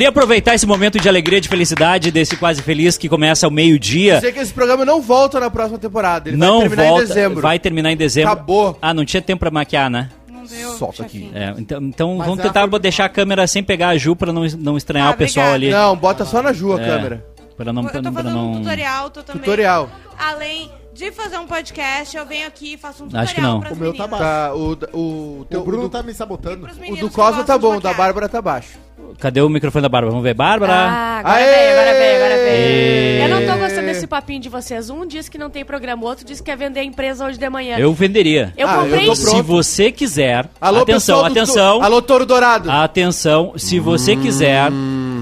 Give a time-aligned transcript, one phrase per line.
[0.00, 4.18] Queria aproveitar esse momento de alegria, de felicidade, desse quase feliz que começa ao meio-dia.
[4.18, 6.30] Sei que esse programa não volta na próxima temporada.
[6.30, 7.42] Ele Não vai terminar volta, em dezembro.
[7.42, 8.32] vai terminar em dezembro.
[8.32, 8.78] Acabou.
[8.80, 10.08] Ah, não tinha tempo pra maquiar, né?
[10.26, 10.70] Não deu.
[10.78, 11.30] Solta aqui.
[11.34, 14.32] É, então então Mas vamos ela tentar deixar a câmera sem pegar a Ju pra
[14.32, 15.76] não, não estranhar Ah, o pessoal obrigada.
[15.76, 15.86] ali.
[15.90, 16.86] Não, bota só na Ju a É.
[16.86, 17.26] câmera.
[17.54, 18.52] Pra não, Eu tô pra fazendo não...
[18.52, 19.42] um tutorial, tô também.
[19.42, 19.90] Tutorial.
[20.18, 23.58] Além de fazer um podcast, eu venho aqui e faço um tutorial Acho que não.
[23.58, 24.18] O meu tá meninas.
[24.18, 26.66] Tá, o, da- o, teu, O Bruno o do, tá me sabotando.
[26.88, 27.92] O do Cosmo tá bom, o da.
[27.92, 28.78] Bárbara tá baixo.
[29.18, 30.10] Cadê o microfone da Bárbara?
[30.10, 30.34] Vamos ver.
[30.34, 30.72] Bárbara!
[30.72, 31.44] Ah, agora Aê!
[31.46, 33.22] veio, agora veio, agora veio.
[33.22, 34.90] Eu não tô gostando desse papinho de vocês.
[34.90, 37.38] Um diz que não tem programa, o outro diz que quer vender a empresa hoje
[37.38, 37.76] de manhã.
[37.78, 38.52] Eu venderia.
[38.56, 40.48] Eu Ah, eu comprei tô Se você quiser...
[40.60, 41.78] Alô, atenção, atenção.
[41.78, 42.70] To- Alô, Touro Dourado.
[42.70, 44.70] Atenção, se você quiser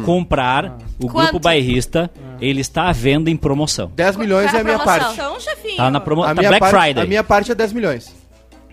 [0.05, 1.25] comprar o Quanto?
[1.31, 3.91] grupo bairrista, ele está à venda em promoção.
[3.95, 5.15] 10 milhões é a minha promoção.
[5.17, 5.45] parte.
[5.45, 5.77] Chefinho.
[5.77, 6.23] Tá na promo...
[6.25, 7.05] A tá Black parte, Friday.
[7.05, 8.18] a minha parte é 10 milhões.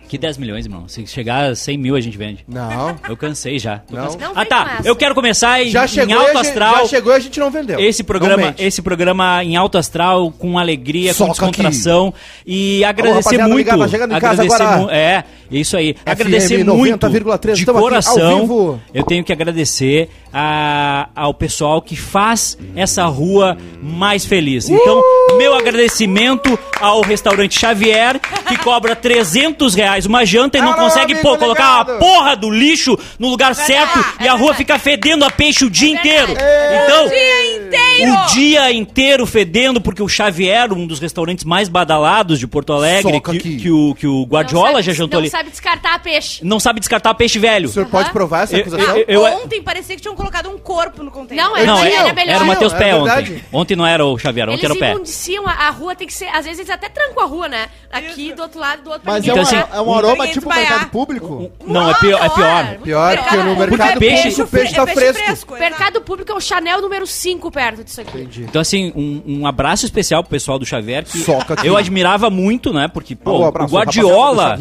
[0.07, 0.87] Que 10 milhões, irmão?
[0.87, 2.45] Se chegar a 100 mil, a gente vende.
[2.47, 2.95] Não.
[3.09, 3.79] Eu cansei já.
[3.79, 4.03] Tô Não.
[4.03, 4.21] cansado.
[4.21, 4.65] Não Ah, vem tá.
[4.65, 4.87] com essa.
[4.87, 6.75] Eu quero começar em, Já em e alto a gente, astral.
[6.77, 7.79] já chegou e a gente não vendeu.
[7.79, 8.63] Esse Não programa, mente.
[8.63, 12.13] esse programa em alto astral, com alegria, com Soca descontração.
[12.45, 13.57] E agradecer rapaziada muito.
[13.57, 14.77] ligada, chegando em casa agradecer agora.
[14.81, 15.95] mu- É, isso aí.
[16.05, 18.39] agradecer 90,3, muito de estamos aqui ao coração.
[18.41, 18.81] vivo.
[18.93, 24.69] Eu tenho que agradecer a- ao pessoal que faz essa rua mais feliz.
[24.69, 25.01] Então,
[25.37, 31.13] meu agradecimento ao restaurante Xavier, que cobra 300 reais uma janta e não Alô, consegue,
[31.13, 31.91] amigo pô, colocar ligado.
[31.91, 35.69] a porra do lixo no lugar certo e a rua fica fedendo a peixe o
[35.69, 36.31] dia inteiro.
[36.33, 38.11] Então, dia inteiro!
[38.13, 43.13] o dia inteiro fedendo, porque o Xavier, um dos restaurantes mais badalados de Porto Alegre,
[43.13, 43.57] Soca que, aqui.
[43.57, 46.43] que o, que o Não Guardiola sabe- já jantou não ali, sabe descartar peixe.
[46.43, 47.69] não sabe descartar peixe velho.
[47.69, 48.97] O senhor pode provar essa Eu- acusação?
[48.97, 51.45] eu- eu- Ontem parecia que tinham colocado um corpo no container.
[51.45, 52.35] Não, é Não, é- era melhor.
[52.35, 53.31] era o Matheus É Pé verdade.
[53.33, 53.43] ontem.
[53.53, 54.91] Ontem não era o Xavier, ontem Eles era o Pé.
[54.91, 56.25] imundiciam, a, a rua tem que ser.
[56.27, 57.67] Às vezes eles até trancam a rua, né?
[57.91, 60.39] Aqui do outro lado, do outro Mas Então, é, um, assim, é um aroma tipo
[60.47, 60.69] desmaiar.
[60.69, 61.51] mercado público?
[61.65, 62.23] Não, é pior.
[62.25, 62.77] É pior.
[62.83, 65.55] Pior que no Porque mercado peixe- peixe, o peixe é tá peixe fresco.
[65.55, 68.17] O mercado público é o Chanel número 5 perto disso aqui.
[68.17, 68.43] Entendi.
[68.43, 71.67] Então, assim, um, um abraço especial pro pessoal do Xavier, que Soca aqui.
[71.67, 72.87] eu admirava muito, né?
[72.87, 74.57] Porque, pô, o Guardiola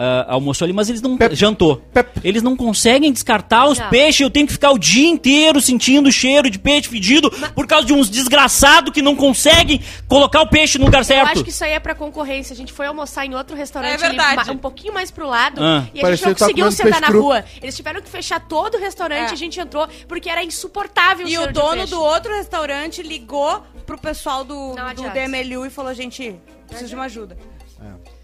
[0.00, 1.34] Ah, almoçou ali, mas eles não Pep.
[1.34, 1.82] jantou.
[1.92, 2.20] Pep.
[2.22, 3.88] Eles não conseguem descartar os Não.
[3.88, 4.20] peixes.
[4.20, 7.84] Eu tenho que ficar o dia inteiro sentindo o cheiro de peixe fedido por causa
[7.84, 11.32] de uns desgraçados que não conseguem colocar o peixe no lugar Eu certo.
[11.32, 12.52] acho que isso aí é pra concorrência.
[12.54, 14.40] A gente foi almoçar em outro restaurante É verdade.
[14.42, 15.84] ali, um pouquinho mais pro lado Ah.
[15.92, 17.22] e a Parecia gente não conseguiu sentar na cru.
[17.22, 17.44] rua.
[17.60, 19.32] Eles tiveram que fechar todo o restaurante É.
[19.32, 21.90] a gente entrou porque era insuportável E o de dono peixe.
[21.90, 25.10] do outro restaurante ligou pro pessoal do, Não do.
[25.10, 26.36] DMLU e falou, gente,
[26.68, 27.36] preciso de uma ajuda.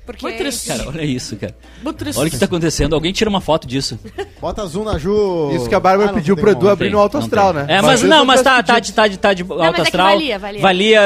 [0.06, 0.68] Porque Muito triste.
[0.68, 1.54] Cara, olha isso, cara.
[1.82, 2.18] Muito triste.
[2.18, 2.94] Olha o que tá acontecendo.
[2.94, 3.98] Alguém tira uma foto disso.
[4.40, 5.50] Bota zoom na Ju.
[5.54, 7.64] Isso que a Bárbara Ah, não pediu pro Edu abrir no alto não astral, né?
[7.68, 9.72] É, mas Às não, mas tá, tá, de, tá, de, tá de alto mas é
[9.72, 10.06] que astral.
[10.08, 11.00] valia, valia.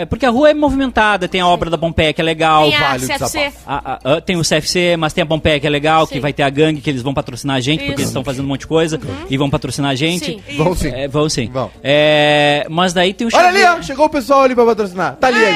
[0.00, 2.64] é, porque a rua é movimentada, tem a obra da Pompeia que é legal.
[2.64, 3.52] Tem a Vale o CFC.
[3.66, 6.20] A- a- a- tem o CFC, mas tem a Pompeia que é legal, que Sim.
[6.20, 8.00] vai ter a gangue, que eles vão patrocinar a gente, porque Isso.
[8.00, 10.24] eles estão fazendo um monte de coisa e vão patrocinar a gente.
[10.24, 10.56] Sim.
[10.56, 10.88] Vão sim.
[10.88, 11.50] É, vão sim.
[11.52, 11.70] Vão.
[11.82, 13.82] É, mas daí tem o Olha ali, Xavier, ó.
[13.82, 15.16] Chegou o pessoal ali pra patrocinar.
[15.16, 15.54] Tá ali aí.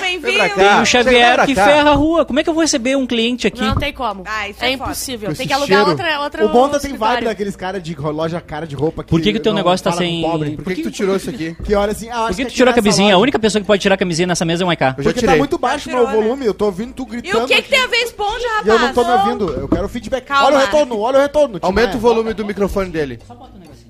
[0.00, 0.20] Bem-vindo.
[0.30, 0.54] Vem pra cá.
[0.74, 1.64] tem o Xavier que cá.
[1.66, 2.24] ferra a rua.
[2.24, 3.60] Como é que eu vou receber um cliente aqui?
[3.62, 4.24] Não tem como.
[4.26, 5.34] Ah, isso é é impossível.
[5.34, 5.90] Tem que alugar cheiro.
[5.90, 9.20] outra, outra O Bonta tem vibe daqueles caras de loja cara de roupa que Por
[9.20, 10.50] que que teu não negócio tá sem- Pobre.
[10.56, 11.56] Por que, que tu tirou isso aqui?
[11.64, 13.14] Que olha assim, ah, Por que tu aqui tirou a camisinha?
[13.14, 14.94] A única pessoa que pode tirar a camisinha nessa mesa é o Maiká.
[14.98, 15.34] Eu já Porque tirei.
[15.34, 16.12] tá muito baixo o meu né?
[16.14, 17.44] volume, eu tô ouvindo tu E gritando.
[17.44, 18.66] o que, que tem a ver esponja, rapaz?
[18.66, 20.24] E eu não tô me ouvindo, eu quero feedback.
[20.24, 20.46] Calma.
[20.46, 21.58] Olha o retorno, olha o retorno.
[21.62, 23.18] Aumenta o volume do microfone dele.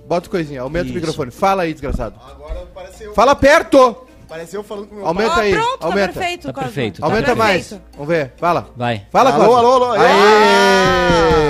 [0.07, 0.93] Bota o coisinha, aumenta Isso.
[0.93, 1.31] o microfone.
[1.31, 2.17] Fala aí, desgraçado.
[2.29, 3.97] Agora pareceu, Fala perto!
[4.31, 6.07] Pareceu falando com o meu Aumenta Ó, aí, pronto, aumenta.
[6.13, 6.47] tá perfeito.
[6.53, 7.69] Tá perfeito, tá Aumenta mais.
[7.69, 7.83] perfeito.
[7.95, 8.33] Vamos ver.
[8.37, 8.71] Fala.
[8.77, 9.07] Vai.
[9.11, 9.57] Fala, Alô, Cosmo.
[9.59, 9.93] alô, alô.
[10.01, 10.09] Aê!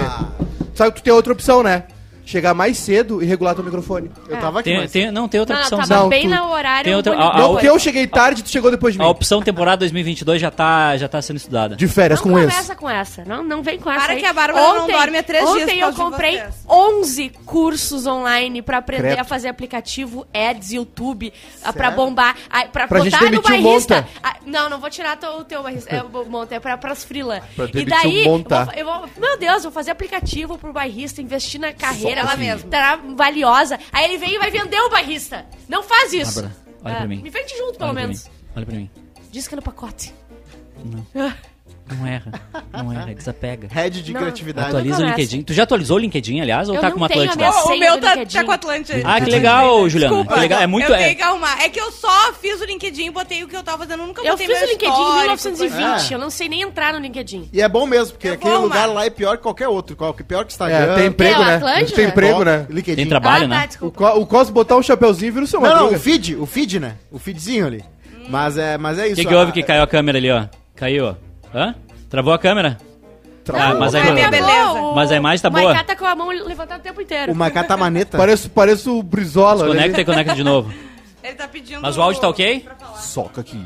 [0.07, 0.29] Ah!
[0.75, 1.85] Sabe que tu tem outra opção, né?
[2.31, 4.09] Chegar mais cedo e regular teu microfone.
[4.29, 4.93] Eu tava aqui, Tem, mas...
[4.93, 5.79] tem- não, tem outra Não, opção.
[5.81, 6.85] tava Não, bem tu- no horário.
[6.85, 7.27] tem outra- bonito.
[7.29, 9.05] a- a- Não, Ah, porque eu cheguei tarde e tu chegou depois de mim.
[9.05, 11.75] A opção temporada 2022 já tá, já tá sendo estudada.
[11.75, 13.25] De férias Não com começa com essa.
[13.25, 14.01] Não, não vem com essa.
[14.05, 14.21] Para aí.
[14.21, 16.55] que a Bárbara não dorme há três dias Ontem por eu causa de comprei vocês.
[16.69, 19.21] 11 cursos online pra aprender Credo.
[19.21, 21.33] a fazer aplicativo, ads, YouTube,
[21.65, 23.97] a- pra bombar, a- pra, Pra botar gente no demitir o bairrista.
[23.97, 24.09] Monta.
[24.23, 27.41] Ah, não, não vou tirar teu- o teu é, o Monta, é pra, pras frila.
[27.57, 28.65] Pra E demitir daí, o eu Monta.
[28.67, 32.71] vou, eu vou- meu Deus, vou fazer aplicativo pro bairrista, investir na carreira, Ela mesma.
[32.71, 33.79] Tá valiosa.
[33.93, 35.47] Aí ele vem e vai vender o bairrista.
[35.69, 36.43] Não faz isso.
[36.43, 37.23] Bárbara, olha É, pra mim.
[37.23, 38.25] Me vende junto, pelo Olha pra menos.
[38.25, 38.31] mim.
[38.57, 38.91] Olha pra mim.
[39.31, 40.15] Diz que é no pacote.
[40.85, 41.07] Não
[42.07, 42.33] erra.
[42.73, 43.15] Não erra.
[43.15, 43.69] Desapega.
[43.71, 44.21] Head de Não.
[44.21, 44.69] criatividade.
[44.69, 45.07] Atualiza o.
[45.07, 45.43] LinkedIn.
[45.43, 47.51] Tu já atualizou o LinkedIn, aliás, ou Eu tá não com uma Atlântida?
[47.51, 49.01] Ó, o meu tá, tá com a Atlântida.
[49.05, 50.15] Ah, que legal, Juliana.
[50.15, 50.61] Desculpa, Que legal.
[50.63, 50.89] É muito.
[50.89, 51.23] eu É, que.
[51.63, 54.23] É que eu só fiz o LinkedIn, botei o que eu tava fazendo, eu nunca
[54.23, 56.11] Eu botei fiz meu o LinkedIn em histórico, 1920.
[56.11, 56.15] É.
[56.15, 57.49] Eu não sei nem entrar no LinkedIn.
[57.53, 59.01] E é bom mesmo, porque Eu aquele vou lugar arrumar.
[59.01, 59.97] lá é pior que qualquer outro.
[59.97, 60.93] qualquer- Pior que Instagram.
[60.93, 61.55] É, tem emprego, É, o né?
[61.57, 61.97] Atlântida?
[61.97, 62.67] Tem emprego, né?
[62.71, 62.97] LinkedIn.
[62.97, 63.69] Tem trabalho, ah, tá, né?
[63.81, 63.91] O.
[63.91, 66.79] Co- o Cosmo botar um chapeuzinho vira o seu Não, não, o feed, o feed,
[66.81, 66.95] né?
[67.11, 67.85] O feedzinho ali.
[68.29, 69.15] Mas é, mas é O isso.
[69.17, 70.45] que, que a- houve que caiu a câmera ali, ó?
[70.77, 71.15] Caiu, ó.
[71.55, 71.75] Hã?
[72.09, 72.79] Travou a câmera?
[73.53, 74.73] Ah, mas, a, Vai ver a beleza.
[74.75, 75.65] O- mas a imagem tá o boa.
[75.65, 77.33] Maiká tá com a mão levantada o tempo inteiro.
[77.33, 78.17] O Maiká tá maneta.
[78.17, 79.65] Pareço, pareço o Brizola.
[79.65, 80.73] olha Desconecta e conecta de novo.
[81.25, 81.81] Ele tá pedindo.
[81.83, 82.65] Mas o áudio tá ok?
[82.97, 83.61] Soca aqui.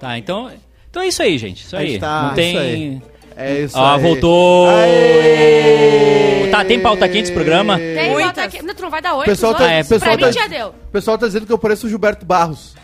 [0.00, 0.50] Tá, então.
[0.90, 1.64] Então é isso aí, gente.
[1.64, 1.98] Isso aí.
[1.98, 2.58] tá- Não isso tem.
[2.58, 3.02] aí.
[3.36, 4.02] É isso Ó, aí.
[4.02, 4.68] voltou.
[4.70, 6.48] Aê!
[6.50, 7.76] Tá, tem pauta quente esse programa?
[7.78, 8.26] Tem Muitas.
[8.26, 8.62] nota aqui.
[8.62, 9.88] Não, tu não vai dar oi Pessoal tá- outros?
[9.88, 10.68] pessoal pra tá- mim já deu.
[10.68, 12.74] O pessoal tá dizendo que eu pareço o Gilberto Barros.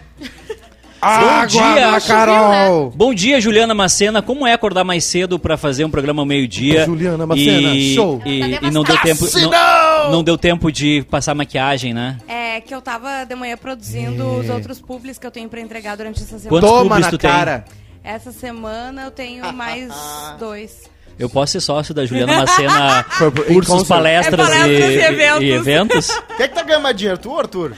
[1.05, 2.91] Bom dia, Carol!
[2.97, 4.23] Bom dia, Juliana Macena.
[4.23, 6.87] Como é acordar mais cedo pra fazer um programa ao meio-dia?
[6.87, 8.23] Juliana Macena, e, show.
[8.25, 9.25] E, e não deu tempo.
[9.51, 12.17] Não, não deu tempo de passar maquiagem, né?
[12.27, 15.97] É que eu tava de manhã produzindo os outros publis que eu tenho pra entregar
[15.97, 16.49] durante essa semana.
[16.49, 17.31] Quantos Toma publis na tu tem?
[17.31, 17.65] cara.
[18.03, 19.89] Essa semana eu tenho mais
[20.41, 20.83] dois.
[21.19, 23.89] Eu posso ser sócio da Juliana Macena Foi por- em cursos, concert.
[23.89, 25.43] palestras, É palestras e, e eventos.
[25.43, 26.07] e eventos.
[26.37, 27.19] Quem é que tá ganhando mais dinheiro?
[27.19, 27.73] Tu ou Arthur?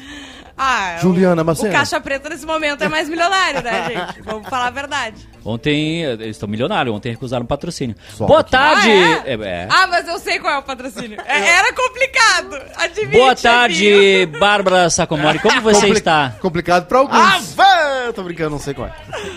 [0.58, 1.68] Ah, Juliana Macena.
[1.68, 4.22] o Caixa Preta nesse momento é mais milionário, né, gente?
[4.24, 5.16] Vamos falar a verdade.
[5.44, 7.94] Ontem, eles estão milionários, ontem recusaram o patrocínio.
[8.16, 8.90] Só Boa tarde!
[8.90, 9.34] Ah, é?
[9.34, 9.68] É, é.
[9.70, 11.20] Ah, mas eu sei qual é o patrocínio.
[11.24, 12.58] É- era complicado.
[12.76, 15.38] Adivinha, Boa tarde, Bárbara Sacomori.
[15.38, 16.34] Como você Compli- está?
[16.40, 17.16] Complicado pra alguns.
[17.16, 18.12] Ah, vã!
[18.12, 18.92] Tô brincando, não sei qual é.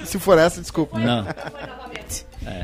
[0.06, 0.98] Se for essa, desculpa.
[0.98, 1.25] Não,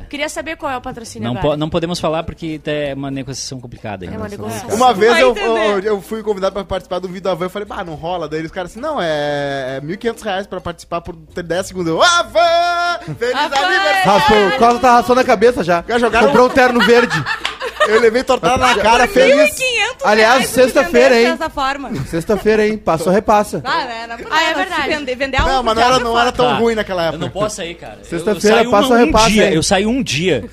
[0.09, 3.59] Queria saber qual é o patrocínio não, po- não podemos falar porque é uma negociação
[3.59, 4.05] complicada.
[4.05, 4.19] É ainda.
[4.19, 4.75] uma negociação.
[4.75, 7.67] Uma vez eu, eu, eu fui convidado pra participar do vídeo da van, eu falei,
[7.67, 8.27] bah, não rola.
[8.29, 11.87] Daí os caras assim, não, é, é 1.500 reais pra participar por ter 10 segundos.
[11.91, 13.13] Eu, ah, van!
[13.15, 14.03] Feliz Ah, aniversário!
[14.05, 15.83] Raspou, o Costa tá raspando a cabeça já.
[15.87, 17.15] Já jogaram- Comprou um terno verde.
[17.87, 19.51] Eu levei tortada na cara, feliz.
[19.51, 19.59] 1.500
[20.03, 21.31] Aliás, sexta-feira, hein?
[21.31, 21.91] Dessa forma.
[22.09, 22.77] Sexta-feira, hein?
[22.77, 23.61] Passou, repassa.
[23.63, 24.07] Ah, né?
[24.07, 24.81] Não, Ah, é não, verdade.
[25.05, 26.55] se Vender, Não, mas não era, não era tão Tá.
[26.57, 27.23] ruim naquela Eu época.
[27.25, 27.99] não posso sair, cara.
[28.01, 29.53] Eu- Sexta-feira, eu passa um, ou repassa, dia.
[29.53, 30.43] Eu saio um dia.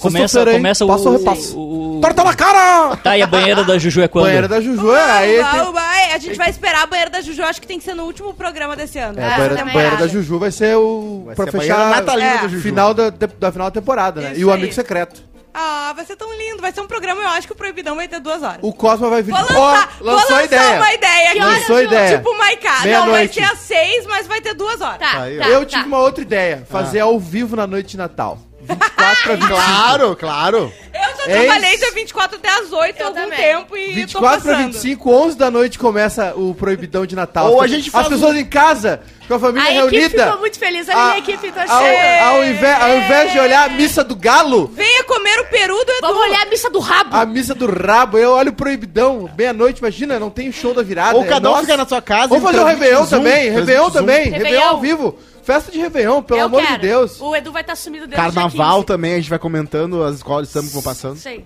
[0.00, 2.96] Começa, começa o, Passa o, o- Torta na cara!
[2.96, 4.24] Tá, e a banheira da Juju é quando?
[4.24, 6.14] Banheira da Juju, é, aí tem...
[6.14, 7.42] A gente vai esperar a banheira da Juju.
[7.42, 9.20] Acho que tem que ser no último programa desse ano.
[9.20, 10.06] É, Ah, a banheira, banheira da.
[10.08, 11.24] Juju vai ser o...
[11.26, 12.38] Vai pra ser a fechar natalina É.
[12.38, 12.62] do Juju.
[12.62, 14.32] final da, da final da temporada, né?
[14.32, 14.56] Isso e o aí.
[14.58, 15.22] Amigo Secreto.
[15.58, 16.60] Ah, vai ser tão lindo.
[16.60, 18.58] Vai ser um programa, eu acho que o Proibidão vai ter duas horas.
[18.60, 19.32] O Cosma vai vir...
[19.32, 20.76] Vou lançar, vou lançou lançar a ideia.
[20.76, 21.38] uma ideia aqui.
[21.38, 22.18] Lançou a ideia.
[22.18, 22.70] Tipo Maiká.
[22.72, 23.34] Não, vai Meia-noite.
[23.34, 24.98] ser às seis, mas vai ter duas horas.
[24.98, 25.66] Tá, tá, Eu tá.
[25.66, 26.66] tive uma outra ideia.
[26.68, 28.38] Fazer ao vivo na noite de Natal.
[28.68, 29.54] 24 pra 25.
[29.54, 30.72] Claro, claro.
[30.94, 33.38] Eu só É trabalhei dia 24 até às 8 Eu algum também.
[33.38, 34.72] tempo e 24 tô pra passando.
[34.72, 37.52] 25, 11 da noite começa o Proibidão de Natal.
[37.52, 39.96] Ou As a gente pessoas- As faz pessoas em casa, com a família A equipe
[39.96, 40.24] reunida.
[40.24, 40.88] ficou muito feliz.
[40.88, 42.24] A minha equipe, Ao, achando.
[42.36, 45.92] ao, invés, ao invés de olhar a missa do galo, Venha comer o peru do
[45.92, 46.00] Edu.
[46.00, 47.16] Vamos olhar a missa do rabo.
[47.16, 51.16] a missa do rabo, eu olho o Proibidão, meia-noite, imagina, não tem show da virada.
[51.16, 51.64] Ou cada um Nossa.
[51.64, 52.28] fica na sua casa.
[52.28, 53.92] Vamos fazer um transmite Réveillon Zoom, também, transmite Réveillon Zoom.
[53.92, 54.44] também, Réveillon.
[54.44, 55.18] Réveillon ao vivo.
[55.46, 56.74] Festa de Réveillon, pelo Eu amor quero.
[56.74, 57.20] de Deus.
[57.20, 58.86] O Edu vai estar sumido desde Carnaval 15.
[58.86, 61.16] também, a gente vai comentando as escolas de samba que vão passando.
[61.18, 61.44] Sei.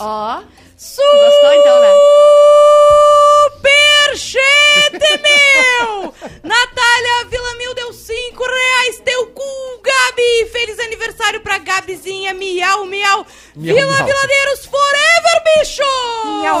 [0.00, 0.40] Ó.
[0.40, 1.92] Gostou então, né?
[4.16, 6.14] Superchete, meu!
[6.42, 9.00] Natália Villamil deu 5 reais.
[9.04, 9.42] Teu cu,
[9.82, 10.50] Gabi.
[10.50, 12.32] Feliz aniversário pra Gabizinha.
[12.32, 13.26] Miau, miau.
[13.54, 14.06] Miau, Vila miau.
[14.06, 15.82] Viladeiros Forever, bicho!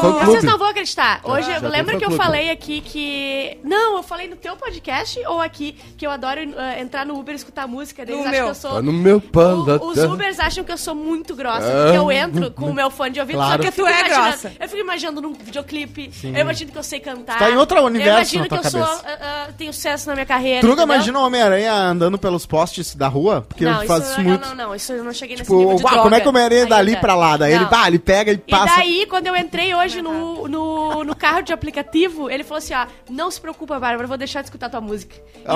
[0.12, 0.24] clube.
[0.26, 1.20] Vocês não vão acreditar.
[1.24, 2.16] Hoje, já lembra que eu fã-clube.
[2.24, 3.58] falei aqui que.
[3.64, 7.32] Não, eu falei no teu podcast ou aqui que eu adoro eh, entrar no Uber
[7.34, 8.04] e escutar música.
[8.04, 8.44] Daí No meu.
[8.44, 8.72] que eu sou.
[8.74, 9.78] Tá no meu panda.
[9.82, 11.82] O- os Ubers acham que eu sou muito grossa, Ah.
[11.84, 13.62] porque eu entro com o meu fone de ouvido, Claro.
[13.62, 14.52] só que eu Tu é imaginando- grossa.
[14.60, 17.37] Eu fico imaginando num videoclipe, eu imagino que eu sei cantar.
[17.38, 19.18] Tá em outro universo Eu imagino na que tua eu sou, cabeça.
[19.20, 20.60] ah, ah, tenho sucesso na minha carreira.
[20.60, 20.94] Tu nunca entendeu?
[20.96, 23.44] imagina o Homem-Aranha andando pelos postes da rua?
[23.48, 24.48] Porque Não, eu faço isso, isso muito.
[24.48, 26.26] não, não, isso eu não cheguei nesse Tipo, nível de "Uau, droga como é que
[26.26, 27.36] o Homem-Aranha dali ainda." pra lá?
[27.36, 28.76] Daí ele, pá, ele pega e E passa.
[28.76, 32.86] daí, quando eu entrei hoje no, no, no carro de aplicativo, ele falou assim, ó,
[33.10, 35.14] não se preocupa, Bárbara, eu vou deixar de escutar tua música.
[35.16, 35.54] E daí-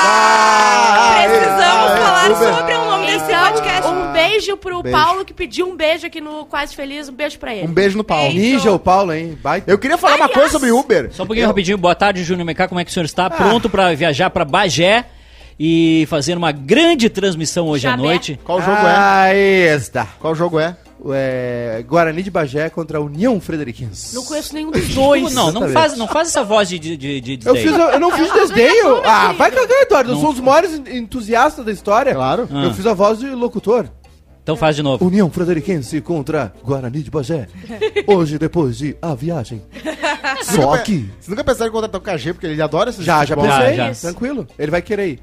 [0.00, 2.54] Ah, Precisamos ah, falar Uber.
[2.54, 3.88] sobre o nome desse Então, podcast.
[3.90, 4.98] um beijo pro Beijo.
[4.98, 7.66] Paulo que pediu um beijo aqui no Quase Feliz, um beijo pra ele.
[7.66, 8.28] Um beijo no pau.
[8.30, 9.38] Ninja o Paulo, hein?
[9.42, 9.70] Baita.
[9.70, 10.97] Eu queria falar uma coisa sobre Uber.
[11.12, 11.78] Só um pouquinho rapidinho.
[11.78, 12.66] Boa tarde, Júnior Mecá.
[12.68, 13.28] Como é que o senhor está?
[13.30, 15.04] Pronto pra viajar pra Bagé
[15.58, 18.38] e fazer uma grande transmissão hoje à noite.
[18.44, 18.94] Qual jogo é?
[18.96, 20.06] Aí está.
[20.20, 20.76] Qual jogo é?
[21.12, 24.14] É, Guarani de Bagé contra a União Frederiquense.
[24.16, 25.32] Não conheço nenhum dos dois.
[25.32, 27.72] Não, não faz, não faz essa voz de, de, de, de Eu, desdém.
[27.72, 29.00] fiz, eu não fiz desdenho.
[29.04, 30.10] Ah, vai cagar, Eduardo.
[30.12, 32.12] Eu sou um dos maiores entusiastas da história.
[32.14, 32.48] Claro.
[32.50, 32.74] Eu Ah.
[32.74, 33.88] fiz a voz de locutor.
[34.48, 35.04] Então faz de novo.
[35.04, 37.46] União Frederiquense contra Guarani de Bagé.
[38.08, 39.60] Hoje, depois de A Viagem.
[40.42, 41.06] Só aqui.
[41.20, 43.58] Você nunca pensaram em contratar o KG, porque ele adora esses Já, já futebol?
[43.58, 43.76] pensei.
[43.76, 44.00] Já, já.
[44.00, 44.46] Tranquilo.
[44.58, 45.20] Ele vai querer ir.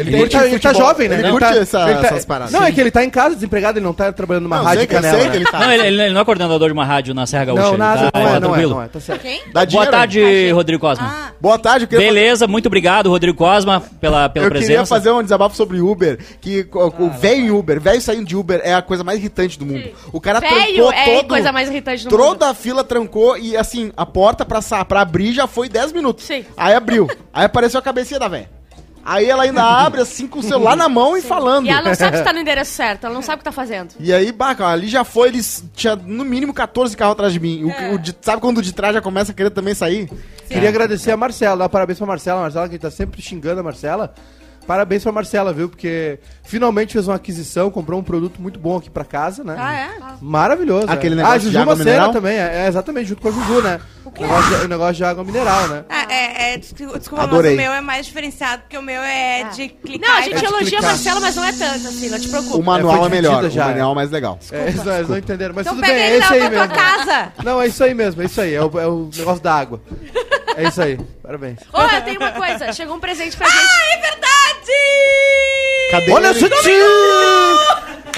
[0.00, 1.14] Ele, Ele tá, curte ele tá jovem, né?
[1.16, 2.52] Ele Não curte tá- essa- ele tá- essas paradas.
[2.52, 4.80] Não, é que ele tá em casa desempregado, ele não tá trabalhando numa Não, rádio
[4.80, 5.14] sei eu canela.
[5.16, 5.30] sei né?
[5.30, 5.58] que ele tá.
[5.60, 7.62] Não, ele, ele- ele não é coordenador de uma rádio na Serra Gaúcha.
[7.62, 8.74] Não, ele nada, tá, não é, não é, tranquilo.
[8.74, 9.20] não é, tá certo.
[9.22, 9.40] Quem?
[9.52, 9.90] Boa dinheiro?
[9.90, 11.06] tarde, Rodrigo Cosma.
[11.06, 14.72] Ah, Boa tarde, eu Beleza, muito obrigado, Rodrigo Cosma, pela, pela Eu presença.
[14.72, 18.36] queria fazer um desabafo sobre Uber, que o- o velho em Uber, velho saindo de
[18.36, 19.90] Uber é a coisa mais irritante do mundo.
[20.12, 22.28] O cara trancou é todo, coisa mais irritante do mundo.
[22.28, 24.60] toda a fila trancou e assim, a porta pra,
[25.00, 26.24] abrir já foi 10 minutos.
[26.24, 26.44] Sim.
[26.56, 28.48] Aí abriu, aí apareceu a cabecinha da velha.
[29.04, 31.66] Aí ela ainda abre assim com o celular na mão e falando.
[31.66, 33.52] E ela não sabe se tá no endereço certo, ela não sabe o que tá
[33.52, 33.94] fazendo.
[33.98, 37.64] E aí, baca, ali já foi, eles tinha no mínimo 14 carros atrás de mim.
[37.64, 40.08] O, o de- sabe quando o de trás já começa a querer também sair?
[40.48, 42.40] Queria agradecer a Marcela, dar parabéns pra Marcela.
[42.42, 44.12] Marcela, que tá sempre xingando a Marcela.
[44.70, 45.68] Parabéns pra Marcela, viu?
[45.68, 49.56] Porque finalmente fez uma aquisição, comprou um produto muito bom aqui pra casa, né?
[49.58, 49.90] Ah, é?
[50.22, 50.86] Maravilhoso.
[50.88, 51.16] Aquele é.
[51.16, 52.12] negócio ah, de Juju água Macena mineral?
[52.12, 53.80] também, é, é exatamente, junto com a Juju, né?
[54.04, 55.84] O, negócio de, o negócio de água mineral, né?
[55.88, 57.56] Ah, é, é, desculpa, desculpa, Adorei.
[57.56, 60.08] mas o meu é mais diferenciado, porque o meu é de clicar.
[60.08, 60.82] Não, a gente É de elogia a.
[60.82, 62.56] Marcela, mas não é tanto assim, não te preocupa.
[62.56, 64.38] O manual foi é, melhor, já, o manual é mais legal.
[64.52, 66.68] É, eles, não, eles não entenderam, mas Então tudo pega bem, é isso aí mesmo.
[66.68, 67.32] casa.
[67.42, 69.82] Não, é isso aí mesmo, é isso aí, é o, é o negócio da água.
[70.56, 71.58] É isso aí, parabéns.
[71.72, 73.58] Ô, eu tenho uma coisa, chegou um presente pra gente.
[73.58, 74.39] Ah, é verdade!
[74.60, 75.69] Jackie!
[75.90, 76.38] Cadê Olha, ele?
[76.40, 76.70] gente!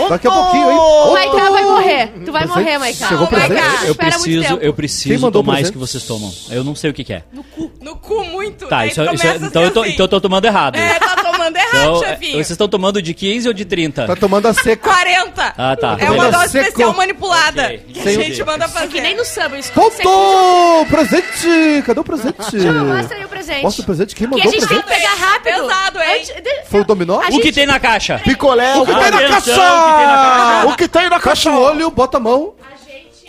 [0.09, 0.77] Daqui a pouquinho, hein?
[0.79, 2.07] O Maiká vai morrer.
[2.25, 2.49] Tu vai Presente?
[2.65, 3.09] morrer, Maiká.
[3.09, 3.85] Chegou Ô, Maiká, presente?
[3.85, 4.55] Eu espera muito preciso, tempo.
[4.55, 5.73] eu Quem preciso mandou tomar isso presente?
[5.73, 6.33] que vocês tomam.
[6.51, 7.23] Eu não sei o que, que é.
[7.81, 8.67] No cu muito.
[8.69, 9.91] Tá, isso, isso- começa então, eu tô, assim.
[9.93, 10.77] então eu tô tomando errado.
[10.77, 12.33] É, tá tomando errado, Então, é, chefinho.
[12.33, 14.07] vocês estão tomando de 15 ou de 30?
[14.07, 14.89] Tá tomando a seca.
[14.89, 15.55] 40.
[15.59, 15.97] Ah, tá.
[16.01, 16.31] É uma Beleza.
[16.39, 16.69] dose Secou.
[16.69, 17.63] especial manipulada.
[17.67, 17.79] Ok.
[17.93, 18.85] Que a Sem- gente manda fazer.
[18.87, 20.87] É que nem no samba, isso Faltou!
[20.87, 21.83] Presente!
[21.85, 22.37] Cadê o presente?
[22.39, 23.63] Mostra aí o presente.
[23.63, 24.15] Mostra o presente.
[24.17, 25.01] Quem Que mandou a o gente tem presente?
[25.03, 25.43] que pegar rápido.
[25.69, 26.17] Pesado, hein?
[26.17, 27.21] Antes- de- Foi o dominó?
[27.21, 28.19] A O gente- que tem na caixa?
[28.25, 28.77] Picolé.
[28.77, 29.39] O que tem na caixa?
[29.39, 30.67] o que tem na caixa?
[30.69, 32.55] O que tem na Fecha o olho, bota a mão.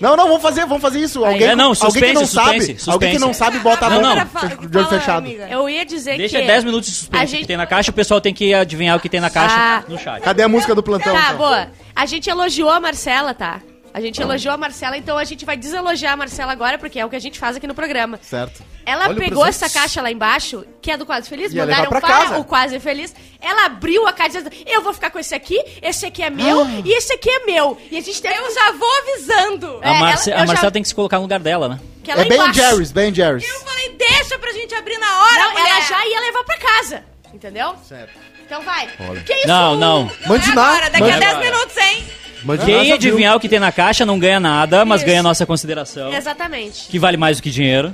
[0.02, 1.24] Não, não, vamos fazer, vamos fazer isso.
[1.24, 3.52] Alguém, É, não, alguém que não suspense, sabe, suspense, alguém que não suspense.
[3.54, 4.25] sabe, bota a Não, mão não.
[4.25, 5.28] Fala- de olho fechado.
[5.28, 6.48] Eu ia dizer Deixa que...
[6.48, 7.24] 10 minutos de suspense.
[7.24, 9.30] O que gente- tem na caixa, o pessoal tem que adivinhar o que tem na
[9.30, 9.84] caixa Ah.
[9.88, 10.22] no chat.
[10.22, 11.13] Cadê a música do plantão?
[11.13, 11.38] Tá, então?
[11.38, 11.68] boa.
[11.96, 13.62] A gente elogiou a Marcela, tá?
[13.94, 17.06] A gente elogiou a Marcela, então a gente vai deselogiar a Marcela agora, porque é
[17.06, 18.20] o que a gente faz aqui no programa.
[18.24, 18.64] Certo.
[18.86, 19.64] Ela Olha o pegou presente.
[19.66, 22.38] essa caixa lá embaixo, que é do Quase Feliz, Ia mandaram levar pra para casa.
[22.40, 23.16] o Quase Feliz.
[23.40, 26.66] Ela abriu a caixa dizendo, eu vou ficar com esse aqui, esse aqui é meu
[26.84, 27.78] e esse aqui é meu.
[27.92, 28.36] E a gente teve...
[28.36, 29.80] Eu já vou avisando.
[29.84, 31.70] É, A, Marce ela- a eu já- Marcela tem que se colocar no lugar dela,
[31.70, 31.80] né?
[32.04, 32.54] Que ela É Ben embaixo.
[32.60, 33.48] Jerry's, Ben Jerry's.
[33.48, 35.70] Eu falei, deixa pra gente abrir na hora, Não, mulher.
[35.70, 37.76] ela já ia levar pra casa, entendeu?
[37.88, 38.12] Certo.
[38.46, 38.88] Então vai.
[39.26, 39.48] Que isso?
[39.48, 40.12] Não, não.
[40.28, 40.68] Mande É na.
[40.68, 42.06] agora, daqui a mande- 10 minutos, hein?
[42.44, 45.08] Mande Quem adivinhar o que tem na caixa não ganha nada, mas Isso.
[45.08, 46.14] ganha a nossa consideração.
[46.14, 46.88] Exatamente.
[46.90, 47.94] Que vale mais do que dinheiro.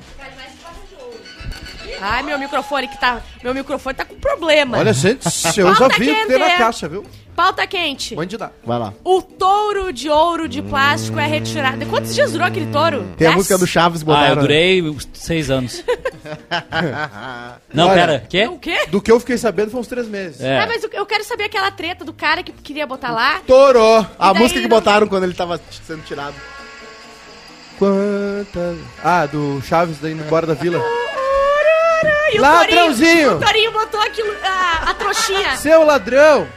[2.01, 3.22] Ai, meu microfone que tá...
[3.44, 4.77] Meu microfone tá com problema.
[4.77, 5.25] Olha, gente,
[5.58, 6.58] eu já vi o que tem na quente.
[6.58, 7.06] caixa, viu?
[7.36, 8.15] Pauta quente.
[8.15, 8.51] Mande lá.
[8.65, 8.94] Vai lá.
[9.03, 11.86] O touro de ouro de plástico é retirado.
[11.86, 13.00] Quantos dias durou aquele touro?
[13.18, 13.36] Tem a Dez?
[13.38, 14.27] música do Chaves Ah, botaram.
[14.27, 15.82] eu durei uns seis anos.
[17.74, 18.48] Não, Olha, pera, quê?
[18.48, 18.86] O quê?
[18.89, 20.41] Do que eu fiquei sabendo foi uns três meses.
[20.41, 20.60] É.
[20.60, 23.39] Ah, mas eu- quero saber aquela treta do cara que queria botar lá.
[23.48, 24.06] Torou.
[24.20, 26.36] A daí música que não- botaram quando ele tava sendo tirado.
[27.77, 28.77] Quantas...
[29.01, 30.79] Ah, do Chaves da indo embora da vila.
[32.34, 33.12] E o Ladrãozinho!
[33.13, 35.56] Torinho, o Torinho botou aquilo, a, a trouxinha.
[35.58, 36.48] Seu ladrão!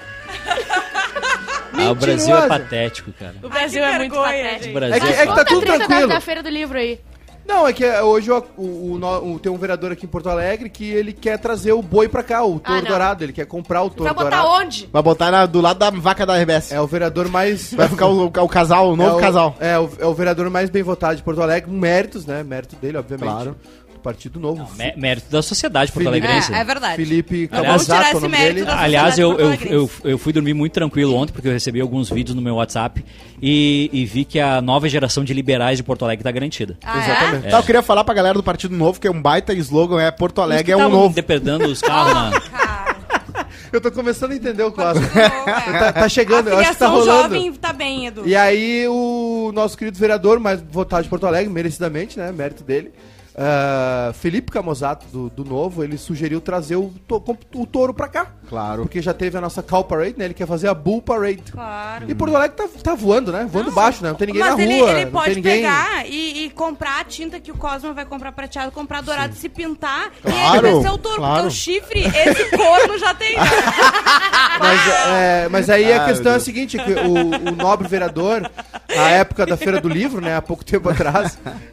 [1.75, 3.35] Ah, o Brasil é patético, cara.
[3.43, 4.71] O Brasil Ai, que é muito vergonha, patético.
[4.71, 4.73] O.
[4.75, 6.09] Brasil É que, é que tá tudo da, tranquilo.
[6.09, 7.01] da feira do livro aí.
[7.45, 10.71] Não, é que é, hoje o, o- o tem um vereador aqui em Porto Alegre
[10.71, 12.89] que ele quer trazer o boi pra cá, o touro não.
[12.89, 13.25] dourado.
[13.25, 14.63] Ele quer comprar o touro Vai botar dourado.
[14.65, 14.89] onde?
[14.93, 16.71] Vai botar na- do lado da vaca da RBS.
[16.71, 17.75] É o vereador mais.
[17.75, 19.57] Vai ficar o, o casal, o novo é o, casal.
[19.59, 22.45] É o, é o vereador mais bem votado de Porto Alegre, com méritos, né?
[22.45, 23.29] Mérito dele, obviamente.
[23.29, 23.57] Claro.
[24.03, 24.69] Do Partido Novo.
[24.77, 26.11] Mé- Mérito da sociedade Felipe.
[26.11, 26.53] porto-alegrense.
[26.53, 26.97] É, é verdade.
[26.97, 28.65] Felipe Camusato, esse o nome dele.
[28.69, 32.35] Aliás, eu, eu, eu, eu fui dormir muito tranquilo ontem, porque eu recebi alguns vídeos
[32.35, 33.05] no meu WhatsApp
[33.41, 36.77] e, e vi que a nova geração de liberais de Porto Alegre tá garantida.
[36.85, 37.51] Ah, Exatamente.
[37.51, 40.11] Tá, eu queria falar pra galera do Partido Novo que é um baita slogan, é
[40.11, 41.15] Porto Alegre é um tavam novo.
[41.15, 42.41] depredando os carros na...
[42.51, 42.97] Cara,
[43.73, 45.07] Eu tô começando a entender o clássico.
[45.19, 45.29] é.
[45.79, 47.07] tá, tá chegando, eu A acho que tá rolando.
[47.35, 48.23] jovem tá bem, Edu.
[48.27, 52.31] E aí, o nosso querido vereador, mais votado de Porto Alegre, merecidamente, né?
[52.33, 52.93] Mérito dele.
[53.37, 57.23] Ah, Felipe Camozato, do, do Novo, ele sugeriu trazer o, to-
[57.55, 58.27] o touro pra cá.
[58.49, 58.83] Claro.
[58.83, 60.27] Porque já teve a nossa Cow Parade, né?
[60.27, 61.43] Ele quer fazer a Bull Parade.
[61.51, 62.05] Claro.
[62.11, 63.47] E Porto Alegre tá, tá voando, né?
[63.51, 64.11] Voando baixo, né?
[64.11, 64.91] Não tem ninguém Mas na ele, rua.
[64.93, 65.57] ele não pode tem ninguém...
[65.63, 69.49] pegar e, e comprar a tinta que o Cosmo vai comprar prateado, comprar dourado, se
[69.49, 70.11] pintar.
[70.19, 71.35] e Claro, aí vai ser o touro, claro.
[71.35, 73.37] porque o chifre, esse corno já tem.
[74.59, 77.89] Mas, é, mas aí a Ah, questão meu é a seguinte, que o, o nobre
[77.89, 78.49] vereador,
[78.95, 80.37] na época da Feira do Livro, né?
[80.37, 81.39] Há pouco tempo atrás...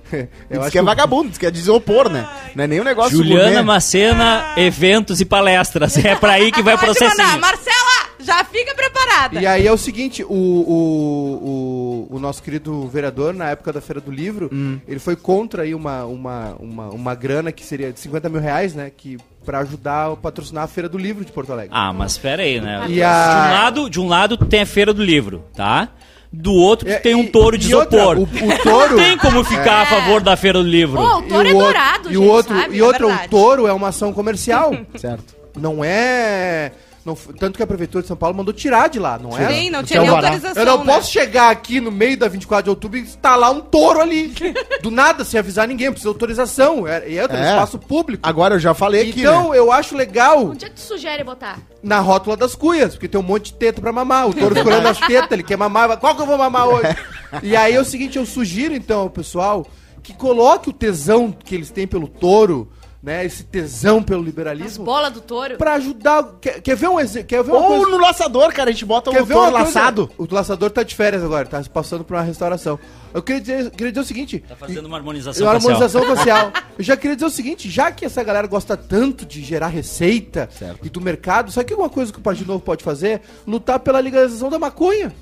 [0.49, 2.27] eu Diz que é vagabundo, diz que é desopor, né?
[2.55, 3.63] Não é nem um negócio Juliana gourmet.
[3.63, 5.97] Macena, eventos e palestras.
[6.03, 6.85] É pra aí que vai mandar.
[6.85, 7.39] processinho.
[7.39, 9.39] Marcela, já fica preparada.
[9.41, 13.81] E aí é o seguinte, o, o, o, o nosso querido vereador, na época da
[13.81, 14.79] Feira do Livro, Hum.
[14.87, 18.73] ele foi contra aí uma, uma, uma, uma grana que seria de 50 mil reais,
[18.73, 18.91] né?
[18.95, 21.71] Que, pra ajudar a patrocinar a Feira do Livro de Porto Alegre.
[21.73, 22.85] Ah, mas pera aí, né?
[22.89, 25.89] E De, a- um lado, de um lado tem a Feira do Livro, tá?
[26.31, 28.17] Do outro É, tem um e- touro de e outra, isopor.
[28.19, 28.89] o, o touro...
[28.91, 31.01] Não tem como ficar a favor da Feira do Livro.
[31.01, 32.75] O touro é o outro- dourado, e gente, o outro, sabe?
[32.77, 34.75] E outro, É o touro é uma ação comercial.
[34.95, 35.35] Certo.
[35.59, 36.71] Não é
[37.05, 39.47] Não, tanto que a Prefeitura de São Paulo mandou tirar de lá, não é?
[39.47, 40.27] Sim, não tinha nem alvará.
[40.29, 40.93] autorização, Eu não né?
[40.93, 44.33] posso chegar aqui no meio da 24 de outubro e instalar um touro ali.
[44.83, 45.89] do nada, sem avisar ninguém.
[45.91, 46.87] Precisa de autorização.
[46.87, 47.49] É, e no É.
[47.51, 48.27] espaço público.
[48.27, 49.57] Agora eu já falei aqui, Então, né?
[49.57, 51.57] eu acho legal Onde é que tu sugere botar?
[51.81, 54.27] na rótula das cuias, porque tem um monte de teta pra mamar.
[54.27, 55.97] O touro escolhendo as tetas, ele quer mamar.
[55.97, 56.95] Qual que eu vou mamar hoje?
[57.43, 59.65] E aí é o seguinte, eu sugiro então ao pessoal
[60.01, 62.67] que coloque o tesão que eles têm pelo touro,
[63.01, 63.25] né?
[63.25, 65.55] Esse tesão pelo As liberalismo, bolas do touro?
[65.57, 66.21] pra ajudar.
[66.41, 67.27] Quer, quer ver um exemplo?
[67.27, 67.91] Quer ver uma Ou coisa?
[67.91, 69.79] no laçador, cara, a gente bota Quer o ver touro uma coisa?
[69.79, 70.11] laçado.
[70.17, 72.77] O laçador tá de férias agora, tá passando por uma restauração.
[73.13, 74.43] Eu queria dizer, queria dizer o seguinte.
[74.47, 75.71] Tá fazendo uma harmonização uma facial.
[75.73, 76.51] harmonização facial.
[76.77, 80.49] Eu já queria dizer o seguinte, já que essa galera gosta tanto de gerar receita
[80.51, 80.85] Certo.
[80.85, 83.21] e do mercado, sabe que uma coisa que o Partido Novo pode fazer?
[83.47, 85.13] Lutar pela legalização da maconha.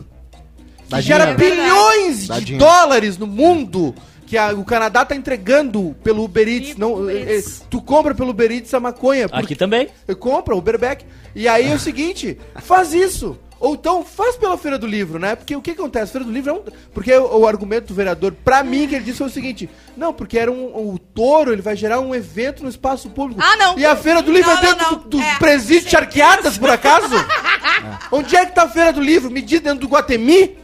[0.90, 1.56] Que gera dinheiro.
[1.62, 3.94] bilhões de dólares no mundo
[4.28, 6.76] que a- o Canadá tá entregando pelo Uber Eats.
[6.78, 7.62] Não, Uber é, Eats.
[7.62, 9.28] é, tu compra pelo Uber Eats a maconha.
[9.32, 9.88] Aqui também.
[10.20, 11.04] Compra, Uberback.
[11.34, 13.40] E aí é o seguinte, faz isso.
[13.60, 15.36] Ou então faz pela Feira do Livro, né?
[15.36, 16.12] Porque o que acontece?
[16.12, 16.62] Feira do Livro é um.
[16.94, 20.14] Porque o, o argumento do vereador, pra mim, que ele disse foi o seguinte: não,
[20.14, 20.92] porque era um.
[20.94, 23.42] O touro, ele vai gerar um evento no espaço público.
[23.44, 23.80] Ah, não.
[23.80, 25.00] E a Feira do Livro Não, é dentro não, não.
[25.00, 25.36] do, dos É.
[25.40, 27.16] presídios charqueadas, por acaso?
[28.12, 29.32] Onde é que tá a Feira do Livro?
[29.32, 30.56] Me diz dentro do Guatemi?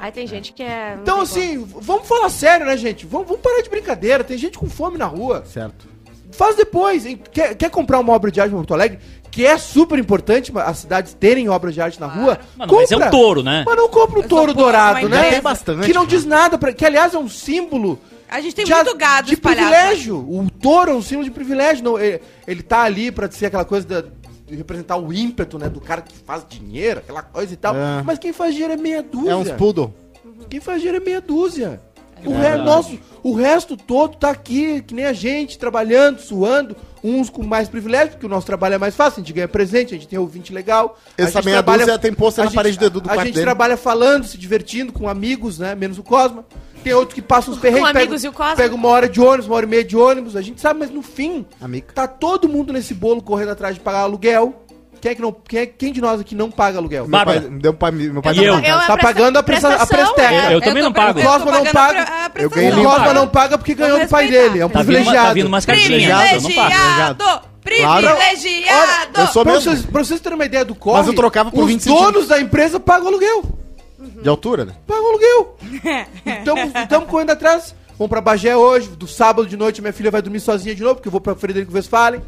[0.00, 0.96] Aí tem gente que é.
[1.00, 3.06] Então, assim, vamos falar sério, né, gente?
[3.06, 4.22] Vamos, vamos parar de brincadeira.
[4.24, 5.44] Tem gente com fome na rua.
[5.46, 5.86] Certo.
[6.32, 7.04] Faz depois.
[7.06, 7.20] hein?
[7.32, 8.98] Quer, quer comprar uma obra de arte em Porto Alegre?
[9.30, 12.38] Que é super importante as cidades terem obras de arte na rua.
[12.56, 13.62] Mano, mas é um touro, né?
[13.66, 15.16] Mas não compra um Eu touro dourado, né?
[15.16, 15.30] empresa.
[15.30, 16.08] Tem bastante, Que não né?
[16.08, 17.98] diz nada, pra, que aliás é um símbolo.
[18.30, 19.68] A gente tem de, muito gado de espalhado.
[19.70, 20.16] privilégio.
[20.18, 21.84] O touro é um símbolo de privilégio.
[21.84, 24.04] Não, ele, ele tá ali pra ser aquela coisa da-
[24.56, 25.68] representar o ímpeto, né?
[25.68, 27.74] Do cara que faz dinheiro, aquela coisa e tal.
[27.76, 28.02] É.
[28.04, 29.30] Mas quem faz dinheiro é meia dúzia.
[29.30, 29.92] É uns poodle.
[30.48, 31.80] Quem faz dinheiro é meia dúzia.
[32.24, 37.30] O, re- nosso, o resto todo tá aqui, que nem a gente, trabalhando, suando, uns
[37.30, 39.96] com mais privilégio, porque o nosso trabalho é mais fácil, a gente ganha presente, a
[39.96, 40.98] gente tem ouvinte legal.
[41.16, 43.34] a Essa meia dúzia tem pôster a na gente- parede do do A quarto gente
[43.34, 43.44] dele.
[43.46, 45.76] trabalha falando, se divertindo com amigos, né?
[45.76, 46.44] Menos o Cosma.
[46.82, 48.56] Tem outro que passa uns perrengues, amigos pega, e o Cosma.
[48.56, 50.90] pega uma hora de ônibus, uma hora e meia de ônibus, a gente sabe, mas
[50.90, 51.88] no fim, Amigo.
[51.94, 54.62] tá todo mundo nesse bolo correndo atrás de pagar aluguel.
[55.00, 57.02] Quem, é que não, quem, é- quem de nós aqui não paga aluguel?
[57.04, 57.40] Meu Bárbara.
[57.42, 58.54] pai, deu pai, meu pai E eu?
[58.58, 60.34] Eu- Tá pagando a presta- a prestação, Prestec.
[60.34, 60.54] é.
[60.54, 61.20] Eu também não pago.
[61.20, 62.06] eu tô Cosma não paga.
[62.34, 62.82] Eu ganhei O.
[62.82, 65.28] Cosma não paga porque ganhou do pai dele, é um Tá vindo, privilegiado.
[65.28, 66.02] tá vindo umas cartilhas.
[66.32, 66.74] Eu não pago.
[67.62, 68.18] Privilegiado!
[68.28, 69.20] Privilegiado!
[69.20, 69.70] Eu sou pra, mesmo.
[69.70, 72.26] vocês, pra vocês terem uma ideia do corre, Mas eu trocava por os 20 donos
[72.28, 73.44] da empresa pagam aluguel.
[74.22, 74.74] De altura, né?
[74.86, 75.56] Pagam aluguel.
[76.82, 77.74] Estamos correndo atrás.
[77.98, 78.88] Vamos pra Bagé hoje.
[78.90, 81.34] Do sábado de noite, minha filha vai dormir sozinha de novo, porque eu vou pra
[81.34, 82.22] Frederico Westphalen.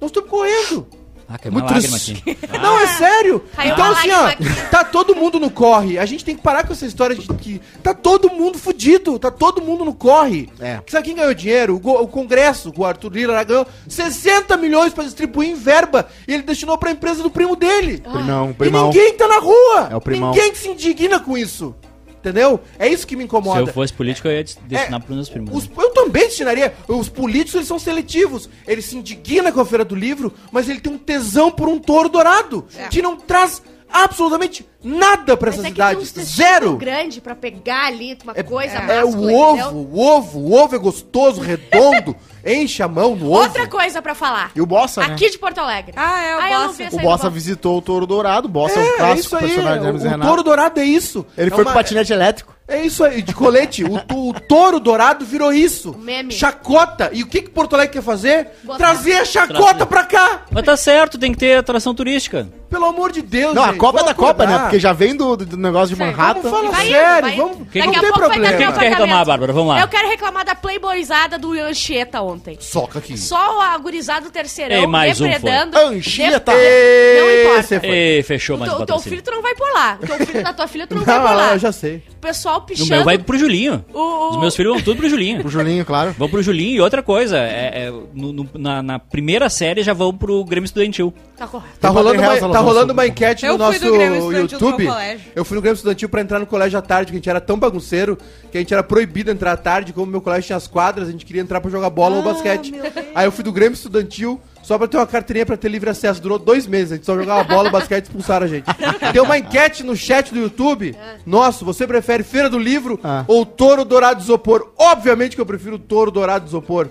[0.00, 0.86] Nós estamos correndo.
[1.34, 2.22] Ah, caiu uma Muito lágrima aqui.
[2.60, 3.42] Não, é sério.
[3.56, 5.98] Caiu então, uma assim, ó, lágrima tá todo mundo no corre.
[5.98, 9.30] A gente tem que parar com essa história de que tá todo mundo fudido, tá
[9.30, 10.50] todo mundo no corre.
[10.60, 10.80] É.
[10.88, 11.74] Sabe quem ganhou dinheiro?
[11.76, 16.34] O, go- o Congresso, o Arthur Lira ganhou 60 milhões pra distribuir em verba e
[16.34, 18.00] ele destinou pra empresa do primo dele.
[18.12, 18.86] Primão, E primão.
[18.88, 19.88] ninguém tá na rua.
[19.90, 20.32] É o primão.
[20.32, 21.74] Ninguém se indigna com isso.
[22.18, 22.60] Entendeu?
[22.78, 23.60] É isso que me Se incomoda.
[23.62, 25.52] eu fosse político, eu ia des- destinar É, pros meus primos.
[25.56, 25.74] Os- né?
[25.76, 26.74] eu também destinaria.
[26.88, 28.48] Os políticos eles são seletivos.
[28.66, 31.78] Eles se indignam com a Feira do Livro, mas ele tem um tesão por um
[31.78, 32.88] touro dourado É.
[32.88, 33.62] que não traz
[33.94, 36.24] absolutamente nada pra Mas essa é que tem cidade.
[36.24, 36.76] Zero.
[36.78, 39.66] grande pra pegar ali, uma É, coisa é máscula, o entendeu?
[39.66, 43.42] ovo, o ovo, o ovo é gostoso, redondo, enche a mão no ovo.
[43.42, 44.50] Outra coisa pra falar.
[44.56, 45.12] E o Bossa, né?
[45.12, 45.92] Aqui de Porto Alegre.
[45.94, 46.88] Ah, é, o Ah, Bossa.
[46.90, 48.48] O Bossa do visitou o Touro Dourado.
[48.48, 49.42] O Bossa é, É, um é clássico isso aí.
[49.42, 50.26] personagem de O, o Renato.
[50.26, 51.26] touro dourado é isso.
[51.36, 52.52] Ele É foi uma- com patinete elétrico.
[52.72, 53.84] É isso aí, de colete.
[53.84, 55.94] o, to- o touro dourado virou isso.
[55.98, 56.32] meme.
[56.32, 57.10] Chacota.
[57.12, 58.48] E o que, que Porto Alegre quer fazer?
[58.64, 59.86] Botar- Trazer a chacota Trazer.
[59.86, 60.44] pra cá.
[60.50, 62.48] Mas tá certo, tem que ter atração turística.
[62.72, 64.52] Pelo amor de Deus, Não, a gente, Copa é da Copa, né?
[64.52, 64.60] acordar.
[64.64, 66.16] Porque já vem do, do negócio de Certo.
[66.16, 66.50] Manhattan.
[66.50, 67.42] Vamos falar Vai indo, sério, vai indo.
[67.42, 67.68] vamos.
[67.70, 68.46] Que- não Daqui a tem pouco vai problema.
[68.48, 69.52] ter O que que tu quer reclamar, Bárbara?
[69.52, 69.80] Vamos lá.
[69.82, 72.56] Eu quero reclamar da playboyzada do Anchieta ontem.
[72.60, 73.16] Soca aqui.
[73.18, 75.76] Só o agurizado terceirão Ei, mais um depredando.
[75.78, 76.52] Anchieta.
[76.52, 77.60] de- Não importa.
[77.60, 77.88] Esse foi.
[77.90, 79.18] E fechou mais teu, o o teu patrocínio.
[79.18, 79.98] filho tu não vai por lá.
[80.02, 81.52] O teu filho da tua filha tu não, Não, vai por lá.
[81.52, 82.02] eu já sei.
[82.10, 82.90] O pessoal O pichando.
[82.90, 83.84] meu vai pro Julinho.
[83.92, 85.46] o, o- Os meus filhos vão tudo pro Julinho.
[85.46, 86.14] O Julinho, claro.
[86.18, 89.92] Vão pro Julinho e outra coisa, é, é, no- no- na, na primeira série já
[89.92, 91.12] vão pro Grêmio Estudantil.
[91.36, 91.72] Tá correto.
[91.80, 94.18] Tá Tem rolando, uma, tá vão rolando uma enquete Eu no fui nosso do Grêmio
[94.18, 94.82] Estudantil do YouTube.
[94.84, 95.32] meu colégio.
[95.34, 97.40] Eu fui no Grêmio Estudantil pra entrar no colégio à tarde, que a gente era
[97.40, 98.18] tão bagunceiro
[98.50, 99.92] que a gente era proibido entrar à tarde.
[99.92, 102.24] Como meu colégio tinha as quadras, a gente queria entrar pra jogar bola Ah, ou
[102.24, 102.74] basquete.
[103.14, 106.20] Aí eu fui do Grêmio Estudantil só pra ter uma carteirinha pra ter livre acesso.
[106.22, 108.64] Durou dois meses, a gente só jogava bola, basquete e expulsaram a gente.
[109.12, 110.96] Tem uma enquete no chat do YouTube.
[111.26, 113.24] Nossa, você prefere Feira do Livro Ah.
[113.26, 114.72] ou Touro Dourado de Isopor?
[114.78, 116.88] Obviamente que eu prefiro Touro Dourado de Isopor.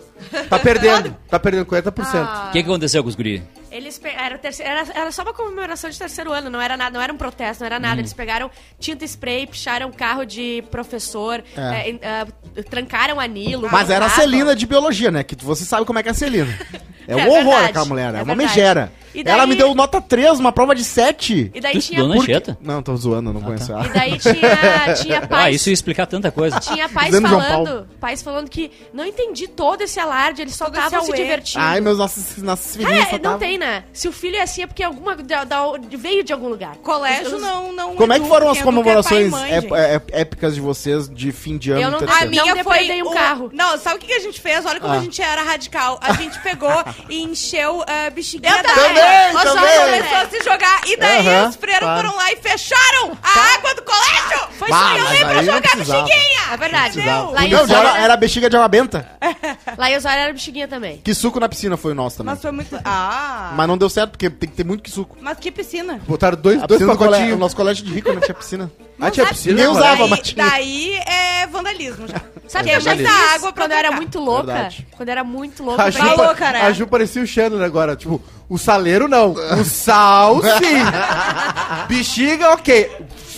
[0.50, 1.94] Tá perdendo, tá perdendo 40%.
[2.16, 2.46] Ah.
[2.50, 3.42] O que, que aconteceu com os guri?
[3.72, 6.76] Eles pe- era, o terceiro, era, era só uma comemoração de terceiro ano, não era
[6.76, 7.82] nada, não era um protesto, não era Hum.
[7.82, 8.02] nada.
[8.02, 11.62] Eles pegaram tinta spray, picharam um carro de professor, É.
[11.62, 12.28] é, em- ah,
[12.70, 13.70] trancaram a Nilo.
[13.72, 14.10] Mas era a.
[14.10, 15.24] Celina de biologia, né?
[15.24, 16.54] Que você sabe como é que é a Celina.
[17.08, 18.92] É um É horror verdade, aquela mulher, é, é uma megera.
[19.14, 21.52] E daí- Ela me deu nota 3, uma prova de 7.
[21.54, 22.00] E daí Tu tinha.
[22.00, 22.32] estudou na Por quê?
[22.34, 22.58] Anchieta?
[22.62, 23.86] Não, tô zoando, eu não conheço ela.
[23.86, 25.56] E daí tinha, tinha Ah, pais.
[25.56, 26.60] isso ia explicar tanta coisa.
[26.60, 31.04] Tinha pais Dizendo falando, pais falando que não entendi todo esse alarde, eles só estavam
[31.04, 31.64] se divertindo.
[31.64, 32.34] Ai, meus nossos,
[32.76, 33.84] filhinhas Cara, só não tavam- tem, né?
[33.94, 35.64] Se o filho é assim é porque alguma da- da-
[35.98, 36.76] veio de algum lugar.
[36.78, 39.74] Colégio Os- não, não Como é que foram as é comemorações pai mãe, ép- gente.
[39.74, 42.00] é- épicas de vocês de fim de ano Eu não-?
[42.00, 43.50] A minha Não foi um o- carro.
[43.54, 44.66] Não, sabe o que a gente fez?
[44.66, 44.98] Olha como Ah.
[44.98, 46.00] a gente era radical.
[46.02, 46.72] A gente pegou
[47.10, 49.01] e encheu a bexiguinha Eu d'água.
[49.02, 50.02] Também, Nós só também.
[50.02, 50.82] começou a se jogar.
[50.88, 52.02] E daí Aham, os freiros claro.
[52.02, 54.48] foram lá e fecharam a água do colégio.
[54.58, 56.04] Foi Bah, só eu mas lembro aí não jogar precisava.
[56.04, 56.42] bexiguinha.
[56.52, 56.94] É verdade.
[56.94, 57.32] Precisava.
[57.32, 59.10] Lá em Não, já era, Osório era bexiga de água benta.
[59.78, 60.98] lá em Osório era bexiguinha também.
[61.04, 62.28] Que suco na piscina foi o nosso também.
[62.32, 62.80] Mas Mas, foi muito...
[62.86, 63.54] Ah.
[63.68, 65.18] não deu certo, porque tem que ter muito que suco.
[65.22, 66.00] Mas que piscina.
[66.08, 67.40] Botaram dois, A dois piscina do colégio, o pacotinhos.
[67.40, 68.72] nosso colégio de rico não tinha piscina.
[69.00, 69.56] Ah, tinha piscina?
[69.56, 70.10] Ninguém no usava, colégio?
[70.10, 70.46] mas Daí, tinha.
[70.50, 72.22] daí é vandalismo já.
[72.48, 74.44] Sabe Que eu já é muita fiz água quando eu era muito louca?
[74.54, 74.88] Verdade.
[74.96, 75.84] Quando eu era muito louca.
[75.84, 76.62] A eu Ju, Tá louca, né?
[76.62, 77.96] a Ju parecia o Xander agora.
[77.96, 79.32] Tipo, o saleiro não.
[79.32, 80.84] O sal, sim.
[81.88, 82.92] Bexiga, ok.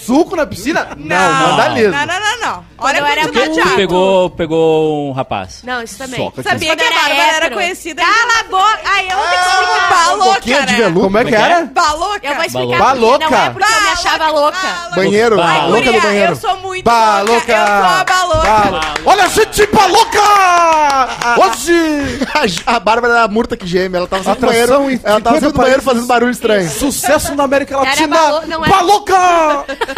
[0.05, 0.89] Suco na piscina?
[0.97, 1.91] Não, vandalismo.
[1.91, 2.65] Não, não, não, não.
[2.77, 3.75] Olha eu era quanto Thiago.
[3.75, 5.61] pegou, pegou um rapaz.
[5.63, 6.19] Não, isso também.
[6.19, 6.49] Soca aqui.
[6.49, 7.55] Sabia que a era Bárbara era hétero.
[7.55, 8.01] conhecida.
[8.01, 8.79] Cala a boca!
[8.85, 9.85] Ai, eu não tenho que explicar.
[9.85, 10.77] um Baloca, pouquinho de né?
[10.77, 11.01] veludo.
[11.01, 11.65] Como é que é que era?
[11.65, 12.19] Baloca.
[12.27, 13.29] Eu vou explicar Baloca.
[13.29, 14.57] não é porque eu me achava louca.
[14.57, 14.95] Baloca.
[14.95, 15.53] Banheiro, Bah.
[15.53, 16.31] a louca do banheiro.
[16.31, 17.31] Eu sou muito Baloca!
[17.31, 17.51] louca.
[17.53, 18.49] Eu sou a baloca.
[18.71, 20.19] Balo- Olha a gente baloca!
[21.37, 22.19] Hoje!
[22.33, 25.35] A Ju- A Bárbara era a murta que geme, ela tava sempre banheiro, ela tava
[25.35, 26.69] 50 sempre no banheiro fazendo barulho estranho.
[26.69, 28.15] Sucesso na América Era Latina!
[28.17, 29.65] balo- não era- Baloca!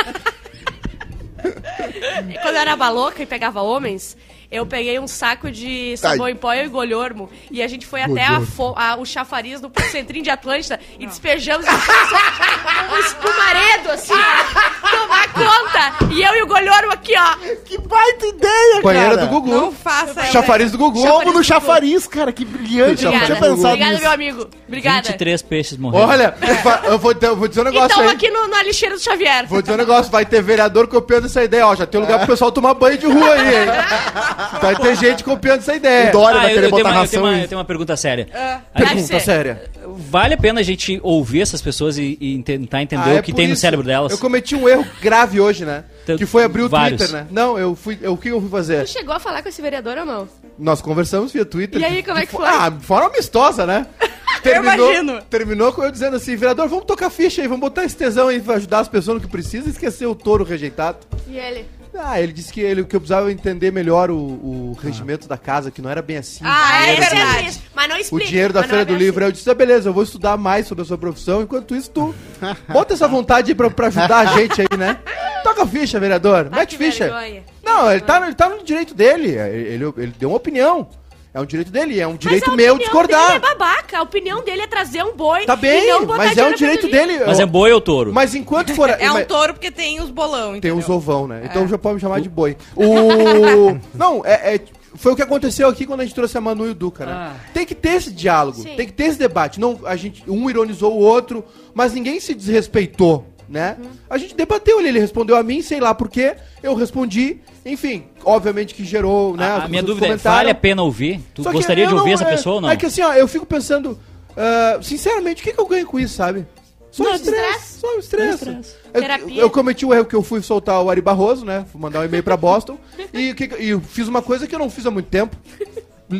[2.42, 4.18] Quando eu era baloca e pegava homens,
[4.52, 8.24] eu peguei um saco de sabão em pó e golhormo e a gente foi até
[8.26, 14.90] a fo- a- o chafariz do centrinho de Atlântida e despejamos um espumaredo, assim, ó,
[14.90, 16.14] tomar conta.
[16.14, 17.36] E eu e o golhormo aqui, ó.
[17.66, 19.22] Que baita ideia, Banheira cara.
[19.26, 19.50] do Gugu.
[19.52, 20.24] Não faça.
[20.26, 21.02] Chafariz do Gugu.
[21.06, 23.06] Como no chafariz, cara, que brilhante.
[23.06, 23.36] Eu não tinha Obrigada.
[23.56, 24.02] pensado Obrigada, nisso.
[24.04, 24.48] meu amigo.
[24.68, 25.02] Obrigada.
[25.08, 26.08] 23 peixes morreram.
[26.10, 28.16] Olha, eu fa- eu vou, eu vou dizer um negócio Então, aí.
[28.16, 29.46] aqui no, na lixeira do Xavier.
[29.48, 31.76] Vou dizer um negócio, vai ter vereador copiando essa ideia, ó.
[31.76, 33.66] Já tem lugar pro pessoal tomar banho de rua aí, hein?
[34.62, 36.10] Vai ter gente copiando essa ideia.
[36.10, 37.42] O Dória vai Ah, eu, querer eu tenho botar uma, eu, tenho ração uma, e-
[37.44, 38.28] eu tenho uma pergunta séria.
[38.76, 39.64] Deve Pergunta séria.
[39.88, 43.24] Vale a pena a gente ouvir essas pessoas e, e tentar entender Ah, é o
[43.24, 43.62] que por tem no isso.
[43.62, 44.12] cérebro delas?
[44.12, 45.84] Eu cometi um erro grave hoje, né?
[46.06, 47.00] Tem Que foi abrir o vários.
[47.02, 47.28] Twitter, né?
[47.32, 47.98] Não, eu fui.
[48.02, 48.84] Eu, o que eu fui fazer?
[48.86, 50.28] Tu chegou a falar com esse vereador ou não?
[50.58, 51.82] Nós conversamos via Twitter.
[51.82, 52.46] E aí, como é que foi?
[52.48, 53.86] Ah, de forma amistosa, né?
[54.46, 55.22] imagino.
[55.24, 58.40] Terminou com eu dizendo assim, vereador, vamos tocar ficha aí, vamos botar esse tesão aí
[58.40, 60.98] pra ajudar as pessoas no que precisa e esquecer o touro rejeitado.
[61.28, 61.66] E ele?
[61.98, 65.72] Ah, ele disse que, ele, que eu precisava entender melhor o, o regimento da casa,
[65.72, 66.42] que não era bem assim.
[66.44, 67.62] Ah, é O dinheiro- verdade.
[67.74, 68.30] Mas não O explica.
[68.30, 69.24] dinheiro da Feira é do bem Livro.
[69.24, 71.90] Aí eu disse, ah, beleza, eu vou estudar mais sobre a sua profissão, enquanto isso
[71.92, 72.14] tu
[72.70, 74.98] bota essa vontade aí pra, pra ajudar a gente aí, né?
[75.44, 77.06] Toca ficha, vereador, mete ficha.
[77.06, 77.44] vergonha.
[77.64, 80.88] Não, ele tá, no- ele tá no direito dele, ele, ele, ele deu uma opinião.
[81.36, 83.34] É um direito dele, é um Mas direito a meu discordar.
[83.34, 83.98] Dele é babaca.
[83.98, 85.46] A opinião dele é trazer um boi.
[85.46, 87.20] Tá e bem, não botar mas é um direito dele.
[87.28, 88.14] Mas é boi ou touro?
[88.14, 88.90] Mas enquanto for.
[88.98, 90.78] É um touro porque tem os bolão, Tem entendeu?
[90.78, 91.42] os ovão, né?
[91.44, 91.68] Então É.
[91.68, 92.56] já pode me chamar de boi.
[92.74, 93.78] O.
[93.94, 94.62] Não, é, é-
[94.96, 97.12] Foi o que aconteceu aqui quando a gente trouxe a Manu e o Duca, né?
[97.14, 97.34] Ah.
[97.54, 98.76] Tem que ter esse diálogo, Sim.
[98.78, 99.60] tem que ter esse debate.
[99.60, 101.44] Não, a gente, um ironizou o outro,
[101.74, 103.78] mas ninguém se desrespeitou, né?
[103.80, 103.90] Uhum.
[104.10, 108.06] A gente debateu ele, ele respondeu a mim, sei lá por quê, eu respondi, enfim,
[108.24, 109.46] obviamente que gerou, né?
[109.46, 111.20] a, a minha dúvida é, vale a pena ouvir?
[111.34, 112.70] Tu Só que gostaria de ouvir não- essa é- pessoa ou não?
[112.70, 113.98] É que assim, ó, eu fico pensando,
[114.36, 116.46] ah, sinceramente, o que, que eu ganho com isso, sabe?
[116.92, 117.42] Só Não, estresse.
[117.42, 117.80] estresse.
[117.80, 118.50] Só estresse.
[118.50, 118.76] Estresse.
[118.94, 121.66] Eu, eu cometi o erro que eu fui soltar o Ari Barroso, né?
[121.70, 122.78] Fui mandar um e-mail pra Boston.
[123.14, 125.36] e, que e eu fiz uma coisa que eu não fiz há muito tempo.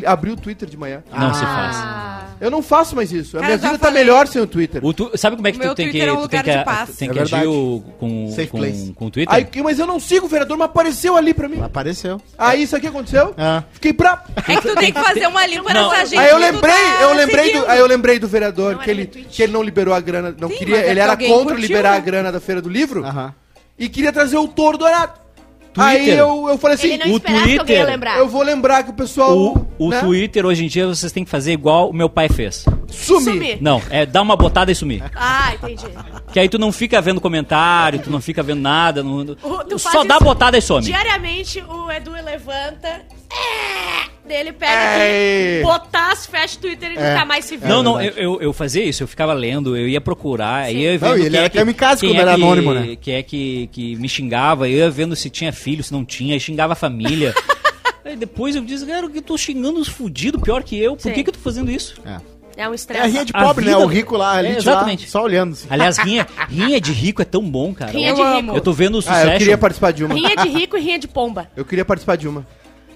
[0.04, 1.02] Abri o Twitter de manhã.
[1.16, 1.76] Não se faz.
[1.76, 2.22] Ah.
[2.40, 3.36] Eu não faço mais isso.
[3.36, 4.84] A Cara, minha vida tá melhor sem o Twitter.
[4.84, 5.92] O tu- sabe como é que tu tem é um tu tem que,
[6.98, 8.92] tem É que agir o- com, Safe com, place.
[8.94, 9.34] com o Twitter?
[9.34, 11.62] Aí, mas eu não sigo o vereador, mas apareceu ali pra mim.
[11.62, 12.20] Apareceu.
[12.36, 13.32] Aí isso aqui aconteceu.
[13.38, 13.62] Ah.
[13.72, 14.22] Fiquei pra.
[14.36, 15.88] É que tu tem que fazer uma limpa Não.
[15.90, 16.18] nessa gente.
[16.18, 19.06] Aí eu lembrei, tá eu lembrei do, aí eu lembrei do vereador Não que ele,
[19.06, 21.92] que ele não liberou a grana, não Sim, queria, é ele era contra curtiu, liberar
[21.92, 21.96] né?
[21.96, 23.32] a grana da feira do livro Aham.
[23.78, 25.25] e queria trazer o touro dourado.
[25.76, 26.12] Twitter.
[26.12, 28.18] Aí eu, eu falei assim, Ele não o esperava que alguém ia Twitter- lembrar.
[28.18, 31.24] eu vou lembrar que o pessoal O, o né, Twitter, hoje em dia, vocês têm
[31.24, 32.64] que fazer igual o meu pai fez.
[32.88, 33.24] sumir.
[33.24, 33.58] Sumir.
[33.60, 35.02] Não, é dar uma botada e sumir.
[35.14, 35.86] Ah, entendi.
[36.32, 39.02] Que aí tu não fica vendo comentário, tu não fica vendo nada.
[39.02, 40.82] não- O- tu só dá isso botada e some.
[40.84, 42.88] Diariamente o Edu levanta.
[43.30, 47.12] É, daí ele pega aqui, botar, fecha o Twitter e É.
[47.12, 47.66] nunca mais se vê.
[47.68, 48.22] Não, não, eu, verdade.
[48.22, 51.20] eu, eu fazia isso, eu ficava lendo, eu ia procurar, eu ia Não, vendo e
[51.22, 52.96] ele quem era é que, kamikaze quem quando é era anônimo, né?
[53.00, 56.36] Quem é que, que me xingava, eu ia vendo se tinha filho, se não tinha,
[56.36, 57.34] e xingava a família.
[58.04, 61.02] Aí depois eu disse, cara, que eu tô xingando os fudidos pior que eu, por
[61.02, 61.12] Sim.
[61.12, 61.94] que, que eu tô fazendo isso?
[62.04, 62.36] É.
[62.58, 63.08] É um É a estresse.
[63.08, 63.72] rinha de pobre, né?
[63.72, 65.04] vida- O rico lá, a É, exatamente.
[65.04, 65.52] lá, só olhando.
[65.52, 65.66] assim.
[65.68, 67.92] Aliás, rinha, rinha de rico é tão bom, cara.
[67.92, 68.56] Rinha Eu de rico.
[68.56, 69.30] Eu tô vendo o Ah, sucesso.
[69.30, 70.14] eu queria participar de uma.
[70.14, 71.48] Rinha de rico e rinha de pomba.
[71.54, 72.46] Eu queria participar de uma.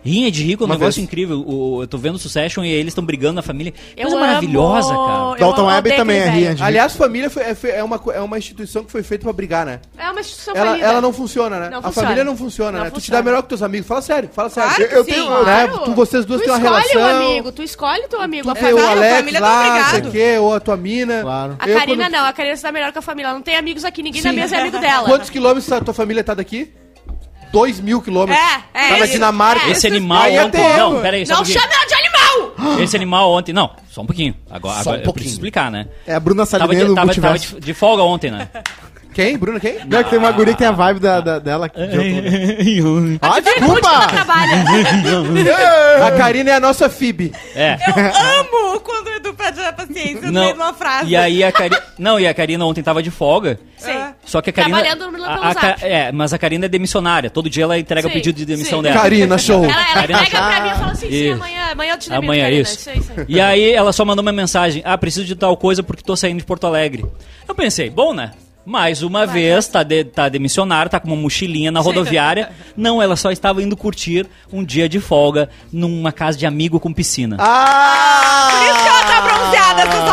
[0.04, 1.06] Rinha de rico é um Uma negócio vez.
[1.06, 1.44] incrível.
[1.46, 3.74] O, eu tô vendo Succession e eles estão brigando na família.
[3.96, 4.26] Eu Coisa amo.
[4.26, 5.02] maravilhosa, cara.
[5.32, 8.20] Eu Dalton odeio também é aquele rinha de Aliás, família foi- é, é uma, é
[8.20, 9.80] uma instituição que foi feita pra brigar, né?
[9.98, 10.86] É uma instituição Ela, falida.
[10.86, 11.68] ela não funciona, né?
[11.70, 12.06] Não a funciona.
[12.08, 12.90] família não funciona, Não né?
[12.90, 13.18] Tu te funciona.
[13.18, 13.86] dá melhor que teus amigos.
[13.86, 14.70] Fala sério, fala sério.
[14.70, 15.10] Claro que Eu sim.
[15.12, 15.66] tenho- né?
[15.68, 15.78] Claro.
[15.84, 17.02] Tu, vocês duas tu têm uma escolhe relação.
[17.20, 18.50] o amigo, tu escolhe teu amigo.
[18.50, 20.60] A, Tu tem o família- a Alex família tá lá, não o quê, ou a
[20.60, 21.20] tua mina.
[21.22, 21.56] Claro.
[21.58, 23.28] a Eu, Karina quando- não, a Karina se dá melhor com a família.
[23.28, 24.32] Ela não tem amigos aqui, ninguém Sim.
[24.32, 25.04] mesa é amigo dela.
[25.06, 26.72] Quantos quilômetros a tua família tá daqui?
[27.52, 28.38] Dois mil quilômetros.
[28.38, 29.66] É, é, Tá na esse- Dinamarca.
[29.66, 29.70] é.
[29.70, 30.60] Esse animal Aí ontem.
[30.60, 31.64] até eu- Não, peraí, só um Não pouquinho.
[31.72, 32.80] ela de animal!
[32.80, 33.52] Esse animal ontem.
[33.52, 34.34] Não, só um pouquinho.
[34.50, 35.12] Agora, Só agora um eu pouquinho.
[35.14, 35.86] preciso explicar, né?
[36.06, 37.54] É a Bruna Tava, Salinero de, no tava, tava multiverso.
[37.60, 38.48] de, de folga ontem, né?
[39.12, 39.36] Quem?
[39.36, 39.84] Bruna, quem?
[39.84, 41.68] Não é que tem uma guria que tem a vibe da, da- dela.
[41.68, 44.06] que eu tô- Ah, Muito que ela desculpa!
[44.06, 44.52] trabalha.
[46.06, 47.32] A Karina é a nossa Phoebe.
[47.56, 47.76] É.
[47.88, 47.94] Eu
[48.40, 49.60] amo quando o Edu perde
[50.30, 51.10] de uma frase.
[51.10, 51.82] E aí a Karina.
[51.98, 53.58] Não, e a Karina ontem tava de folga.
[53.76, 53.92] Sim.
[54.24, 54.80] Só que a Karina.
[54.80, 55.76] Trabalhando a- pelo a.
[55.86, 57.28] É, mas a Karina é demissionária.
[57.30, 58.82] Todo dia ela entrega o Sim, pedido de demissão sim.
[58.84, 59.00] dela.
[59.00, 59.64] Karina, show.
[59.64, 61.34] Ela, ela Karina- pega pra mim e fala assim, sim, Isso.
[61.34, 62.62] amanhã, amanhã eu te demito, Amanhã, Karina.
[62.62, 62.72] isso.
[62.90, 63.12] Isso, isso.
[63.28, 66.38] E aí ela só mandou uma mensagem: Ah, preciso de tal coisa porque tô saindo
[66.38, 67.04] de Porto Alegre.
[67.48, 68.32] Eu pensei, bom, né?
[68.64, 72.50] Mais uma vez, tá, de, tá demissionário, tá com uma mochilinha na rodoviária.
[72.76, 76.92] Não, ela só estava indo curtir um dia de folga numa casa de amigo com
[76.92, 77.36] piscina.
[77.40, 78.48] Ah!
[78.50, 80.09] Por isso que ela tá bronzeada, essa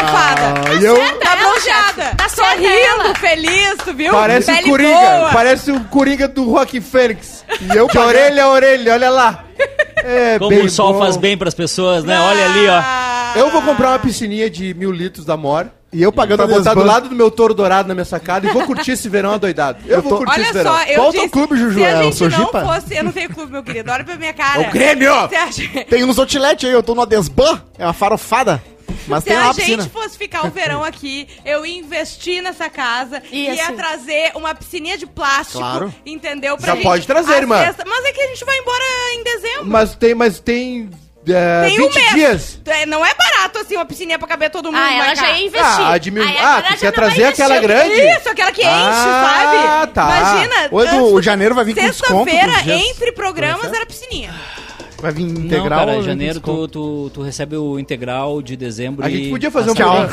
[0.79, 2.15] e eu- Tá bronzeada.
[2.17, 4.12] Tá Sorrindo, feliz, tu viu?
[4.12, 4.89] Parece o Coringa.
[4.93, 5.29] boa.
[5.31, 7.43] Parece o Coringa do Rock Fênix.
[7.62, 9.43] E eu De orelha a orelha, olha lá.
[9.97, 10.99] É, Como bem o sol bom.
[10.99, 12.19] faz bem pras pessoas, né?
[12.19, 13.39] Olha ali, ó.
[13.39, 15.67] Eu vou comprar uma piscininha de mil litros da Mor.
[15.91, 18.45] E eu pagando Pra a botar do lado do meu touro dourado na minha sacada
[18.45, 19.79] e vou curtir esse verão adoidado.
[19.88, 20.73] Eu, Eu vou tô- curtir Olha esse verão.
[20.73, 21.79] só, eu o teu disse, clube, Juju?
[21.79, 22.65] se a É o gente não Sojipa?
[22.65, 22.95] fosse...
[22.97, 23.89] Eu não tenho clube, meu querido.
[23.91, 24.63] Olha pra minha cara.
[24.63, 25.13] É o Grêmio!
[25.89, 28.62] Tem uns outlet aí, eu tô no Adesban, é uma farofada.
[29.08, 29.84] Mas se tem lá a a piscina.
[29.84, 34.32] gente fosse ficar o verão aqui, eu ia investir nessa casa, E ia assim- trazer
[34.36, 35.93] uma piscininha de plástico, Claro.
[36.06, 36.58] entendeu?
[36.60, 37.76] Já pode trazer, a irmã.
[37.86, 39.65] Mas é que a gente vai embora em dezembro.
[39.65, 40.89] Mas tem, mas tem,
[41.28, 42.13] é, Tem um 20 mês.
[42.13, 42.62] dias.
[42.65, 44.78] É, Não é barato assim uma piscininha pra caber todo mundo.
[44.82, 45.15] Ah, ela Marcar.
[45.15, 45.82] já ia investir.
[45.86, 47.93] Ah, de mil- Aí ah, tu já quer não vai trazer aquela grande?
[48.02, 49.91] Isso, aquela que enche, Ah, sabe?
[49.93, 50.17] tá.
[50.20, 50.67] Imagina.
[50.72, 52.82] Ô, Edu, antes- o janeiro vai vir com desconto Sexta-feira, dos dias.
[52.91, 54.34] entre programas, era piscininha.
[54.99, 55.79] Vai vir Não, integral.
[55.79, 59.51] cara, ou em janeiro tu, tu, tu recebe o integral de dezembro A gente podia
[59.51, 60.10] fazer um programa.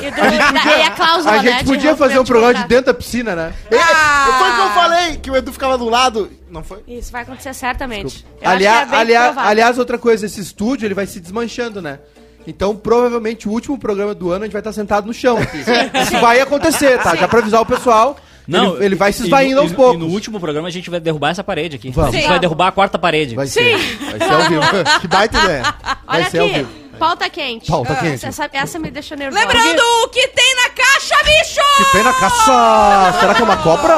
[0.86, 3.54] A cláusula, A né, gente podia fazer um programa de dentro da piscina, né?
[3.72, 4.36] Ah!
[4.38, 6.30] Foi o que eu falei, que o Edu ficava do lado.
[6.50, 6.80] Não foi?
[6.86, 8.24] Isso vai acontecer certamente.
[8.42, 11.98] Aliás, é aliás, aliás, outra coisa, esse estúdio ele vai se desmanchando, né?
[12.46, 15.58] Então, provavelmente, o último programa do ano a gente vai estar sentado no chão aqui.
[16.02, 17.16] Isso vai acontecer, tá?
[17.16, 18.16] Já pra avisar o pessoal.
[18.46, 19.96] Não, ele, ele vai se esvaindo no- aos no- poucos.
[19.96, 21.90] E no último programa a gente vai derrubar essa parede aqui.
[21.90, 22.10] Vamos.
[22.10, 22.28] A gente Sim.
[22.28, 23.34] vai derrubar a quarta parede.
[23.34, 23.76] Vai ser.
[23.78, 24.62] Vai ser ao vivo.
[25.00, 25.62] Que baita ideia.
[25.62, 26.68] Vai Olha ser ao aqui, vivo.
[26.98, 27.70] pauta quente.
[27.70, 28.26] Pauta Ah, quente.
[28.26, 29.40] Essa, essa me deixa nervosa.
[29.46, 31.60] Lembrando o que tem na caixa, bicho!
[31.84, 33.18] Que tem na caça!
[33.20, 33.94] Será que é uma cobra?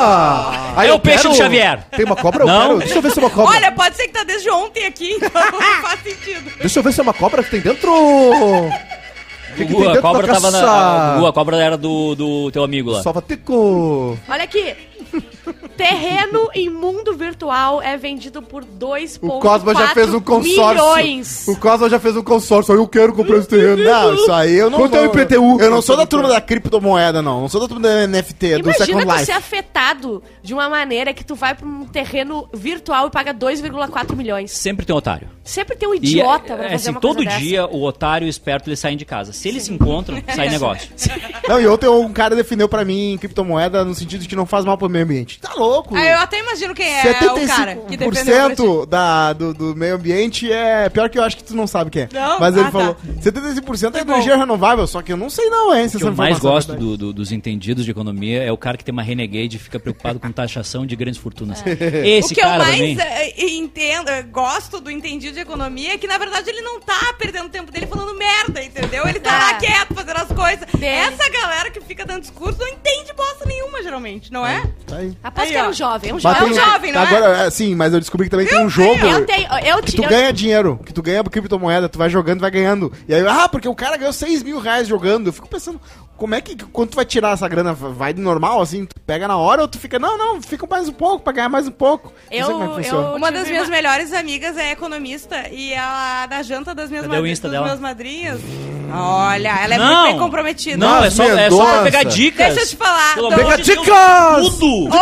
[0.84, 1.34] É eu o peixe quero.
[1.34, 1.84] do Xavier.
[1.90, 2.42] Tem uma cobra?
[2.42, 2.60] Eu Não.
[2.66, 2.78] quero.
[2.78, 3.50] Deixa eu ver se é uma cobra.
[3.56, 6.52] Olha, pode ser que tá desde ontem aqui, então não faz sentido.
[6.60, 7.90] Deixa eu ver se é uma cobra que tem dentro.
[9.56, 11.14] O que, que Gugu, a cobra tava na.
[11.14, 13.02] Gugu, a cobra era do, do teu amigo lá.
[13.02, 14.18] Salva-tico.
[14.28, 14.74] Olha aqui.
[15.76, 20.68] Terreno em mundo virtual é vendido por 2,4 O Cosma já fez um consórcio.
[20.96, 21.48] milhões.
[21.48, 22.74] O Cosma já fez um consórcio.
[22.74, 23.82] Eu quero comprar esse terreno.
[23.84, 24.78] Não, isso aí eu não.
[24.78, 25.60] Quanto é o IPTU?
[25.60, 27.42] Eu não sou da turma da criptomoeda, não.
[27.42, 29.24] Não sou da turma da NFT, é do Imagina Second tu Life.
[29.26, 34.16] ser afetado de uma maneira que tu vai pra um terreno virtual e paga 2,4
[34.16, 34.50] milhões.
[34.52, 35.28] Sempre tem um otário.
[35.44, 38.24] Sempre tem um E idiota é, pra é, fazer assim, uma todo dia o otário
[38.26, 39.32] e o esperto eles saem de casa.
[39.32, 40.90] Se eles se encontram, sai negócio.
[41.48, 44.64] Não, e ontem um cara defendeu pra mim criptomoeda no sentido de que não faz
[44.64, 45.38] mal pro meio ambiente.
[45.38, 45.65] Tá louco?
[45.92, 48.62] Ah, eu até imagino quem é o cara que defendeu pra ti.
[48.62, 50.88] 75% da, do, do meio ambiente é.
[50.88, 52.08] Pior que eu acho que tu não sabe quem é.
[52.12, 52.38] Não?
[52.40, 53.00] Mas ele Ah, falou: tá.
[53.30, 54.12] 75% é Que bom.
[54.14, 55.88] energia renovável, só que eu não sei não, hein?
[55.88, 56.90] Se O que eu mais informação é gosto verdade.
[56.90, 59.78] do- do- dos entendidos de economia é o cara que tem uma renegade e fica
[59.78, 61.62] preocupado com taxação de grandes fortunas.
[61.66, 62.96] Esse O que cara, eu pra mais mim...
[63.00, 67.14] eh, entendo, eh, gosto do entendido de economia é que, na verdade, ele não tá
[67.18, 69.06] perdendo tempo dele falando merda, entendeu?
[69.06, 69.38] Ele tá É.
[69.38, 70.66] lá quieto, fazendo as coisas.
[70.78, 70.88] Bem.
[70.90, 74.62] Essa galera que fica dando discurso não entende bosta nenhuma, geralmente, não é?
[74.86, 75.16] Tá aí.
[75.22, 75.70] Aposto Aí, que é ó.
[75.70, 76.48] um jovem, é um Mas jovem.
[76.48, 77.04] É um jovem, não é?
[77.06, 77.50] Agora, é?
[77.50, 79.06] Sim, mas eu descobri que também tem um jogo.
[79.06, 79.48] Eu tenho.
[79.64, 82.92] Eu, Que tu eu- ganha dinheiro, que tu ganha criptomoeda, tu vai jogando, vai ganhando.
[83.08, 85.26] E aí, ah, porque o cara ganhou 6 mil reais jogando.
[85.28, 85.80] Eu fico pensando,
[86.16, 89.28] como é que, quando tu vai tirar essa grana, vai de normal, assim, tu pega
[89.28, 91.72] na hora ou tu fica, não, não, fica mais um pouco, pra ganhar mais um
[91.72, 92.12] pouco.
[92.30, 96.26] Não Eu- sei como é eu- Uma das minhas melhores amigas é economista e ela,
[96.26, 97.66] da janta das minhas, Cadê o madri- Insta dos dela?
[97.68, 98.40] meus madrinhas.
[98.92, 99.86] Olha, ela é Não.
[99.86, 100.76] muito bem comprometida.
[100.76, 102.46] Não, é só, é só pra pegar dicas.
[102.54, 103.14] Deixa eu te falar.
[103.16, 104.58] Pelo amor Pega de Deus, dicas!
[104.58, 104.96] Tudo!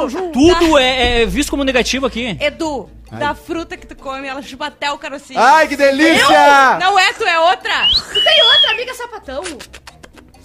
[0.00, 0.30] Ouviu?
[0.32, 2.36] Tudo é, é visto como negativo aqui.
[2.40, 5.38] Edu, da fruta que tu come, ela chupa até o carocinho.
[5.40, 6.78] Ai, que delícia!
[6.80, 7.86] Não é, tu é outra.
[8.12, 9.42] Tu tem outra amiga sapatão?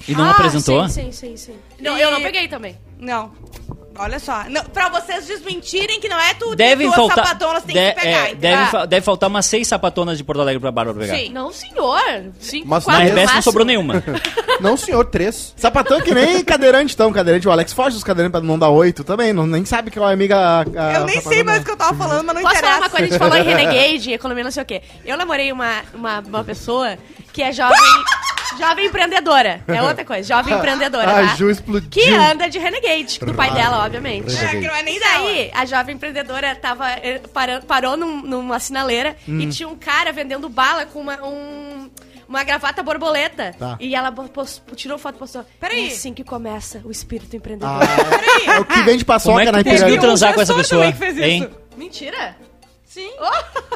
[0.08, 0.88] E não Ah, apresentou?
[0.88, 1.56] Sim, sim, sim, sim.
[1.80, 2.78] Não, eu não peguei também.
[3.00, 3.32] Não.
[3.98, 4.44] Olha só.
[4.50, 7.26] Não, pra vocês desmentirem que não é tu Devem duas faltar.
[7.28, 8.30] sapatonas tem de- que pegar.
[8.30, 8.68] é, deve, Ah.
[8.68, 11.16] fa- deve faltar umas seis sapatonas de Porto Alegre pra Bárbara pegar.
[11.16, 11.30] Sim.
[11.30, 12.02] Não, senhor.
[12.38, 14.04] Cinco, Mas Na quatro, RBS não sobrou nenhuma.
[14.60, 15.54] Não, senhor, três.
[15.58, 17.12] Sapatão é que nem cadeirante, então.
[17.12, 19.32] Cadeirante, o Alex foge dos cadeirantes pra não dar oito também.
[19.34, 20.38] Não, nem sabe que é uma amiga.
[20.38, 22.78] a- a Eu nem sei mais o que eu tava falando, mas não Posso falar
[22.78, 22.80] interessa.
[22.82, 23.06] uma coisa?
[23.06, 24.82] A gente falou em Renegade, economia, não sei o quê.
[25.06, 26.98] Eu namorei uma, uma, uma pessoa
[27.34, 27.76] que é jovem,
[28.58, 29.62] jovem empreendedora.
[29.68, 31.36] É outra coisa, jovem empreendedora, A tá?
[31.36, 31.90] Ju explodiu.
[31.90, 34.36] Que anda de Renegade, do pai dela, obviamente.
[34.36, 38.22] É, que não é nem E daí, a jovem empreendedora tava, eh, para- parou num-
[38.22, 39.40] numa sinaleira Hum.
[39.40, 41.90] e tinha um cara vendendo bala com uma, um-
[42.28, 43.54] uma gravata borboleta.
[43.58, 43.78] Tá.
[43.80, 45.46] E ela bo- pos- tirou foto e postou.
[45.60, 45.90] Peraí.
[45.90, 47.70] É assim que começa o espírito empreendedor.
[47.82, 50.02] Ah, é o que vende paçoca Como é que na tu conseguiu Ipiranga.
[50.02, 50.82] transar com essa pessoa?
[50.86, 51.44] também que fez Hein?
[51.44, 51.66] isso.
[51.78, 52.36] Mentira?
[52.96, 53.10] Sim.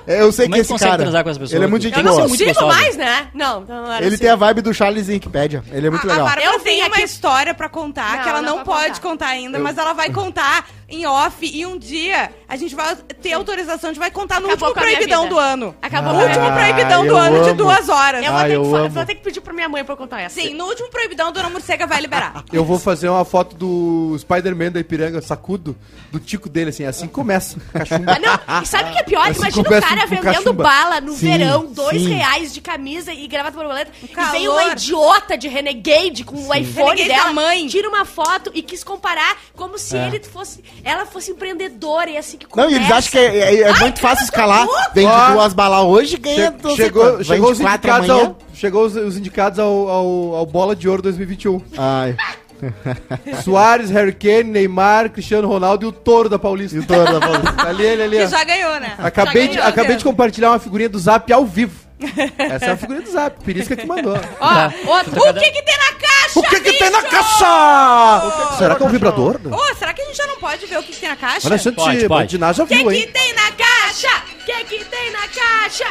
[0.07, 1.03] Eu sei Como que é que esse consegue cara.
[1.03, 1.57] transar com essa pessoa?
[1.57, 2.27] Ele é muito gente Eu não boa.
[2.27, 2.73] muito consigo gostosa.
[2.79, 3.27] mais, né?
[3.33, 4.23] Não, não era Ele assim.
[4.23, 5.61] tem a vibe do Charles em Wikipedia.
[5.73, 6.25] Ele é muito a, legal.
[6.25, 8.63] A Bárbara Eu tem tenho uma aqui- história pra contar Não, que ela não não,
[8.63, 9.09] vai pode contar.
[9.09, 13.33] contar, ainda, mas ela vai contar em off e um dia a gente vai ter
[13.33, 15.75] autorização, a gente vai contar no Acabou último proibidão do ano.
[15.81, 17.57] Acabou o com a minha último proibidão do eu ano de amo.
[17.57, 18.25] duas horas.
[18.25, 18.89] Eu, vou, Ah, ter eu que, fa- amo.
[18.89, 20.41] vou ter que pedir pra minha mãe pra eu contar essa.
[20.41, 22.43] Sim, no último proibidão, Dona Morcega vai liberar.
[22.51, 25.75] Eu vou fazer uma foto do Spider-Man da Ipiranga, sacudo,
[26.11, 26.85] do tico dele, assim.
[26.85, 27.57] Assim começa.
[28.09, 28.61] Ah, não.
[28.61, 29.27] E sabe o que é pior?
[29.29, 30.63] Assim Imagina o cara vendendo cachumba.
[30.63, 32.09] bala no Sim, verão, dois sim.
[32.13, 33.91] reais de camisa e gravata borboleta.
[34.03, 34.31] E calor.
[34.31, 37.67] vem uma idiota de Renegade com o iPhone Renegade dela, da mãe.
[37.67, 40.07] tira uma foto e quis comparar como se É.
[40.07, 43.61] ele fosse, ela fosse empreendedora e assim que Não, e eles acham que é, é-
[43.61, 44.67] é muito fácil escalar.
[44.93, 45.31] Vende Ó.
[45.33, 46.35] duas balas hoje e ganha.
[46.51, 50.75] Che- não chegou, chegou, os indicados ao, chegou os, os indicados ao, ao, ao Bola
[50.75, 51.61] de Ouro 2021.
[51.77, 52.15] Ai.
[53.43, 56.75] Soares, Harry Kane, Neymar, Cristiano Ronaldo e o Touro da Paulista.
[56.75, 57.55] E o touro da Paulista.
[57.67, 58.27] Ali ele, ali, Que ó.
[58.27, 58.95] já ganhou, né?
[58.97, 61.87] Acabei, Já de, ganhou, acabei de compartilhar uma figurinha do Zap ao vivo.
[62.37, 63.43] Essa é a figurinha do Zap.
[63.43, 64.17] Pirisca que mandou.
[64.39, 65.19] Ó, outro.
[65.21, 65.99] O que que tem na
[66.33, 68.57] caixa, O que que tem na caixa?
[68.57, 69.39] Será que é um vibrador?
[69.51, 71.47] Ô, será que a gente já não pode ver o que, que tem na caixa?
[71.47, 72.23] Olha, a gente, Pode, pode.
[72.23, 73.09] o Diná já O que, viu, que hein?
[73.13, 74.23] tem na caixa?
[74.41, 75.85] O que, que tem na caixa?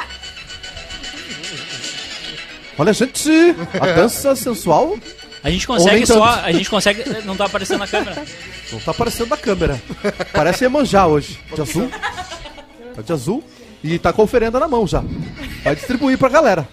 [2.79, 3.31] Olha, gente,
[3.81, 4.97] a dança sensual
[5.43, 6.27] A gente Ou consegue só.
[6.35, 6.45] tanto.
[6.47, 7.05] A gente consegue.
[7.25, 8.23] Não tá aparecendo na câmera.
[8.73, 9.83] não tá aparecendo na câmera.
[10.33, 11.39] Parece Iemanjá hoje.
[11.55, 11.91] De azul.
[12.95, 13.43] Tá de azul.
[13.83, 15.03] E tá com a oferenda na mão já.
[15.65, 16.69] Vai distribuir pra galera.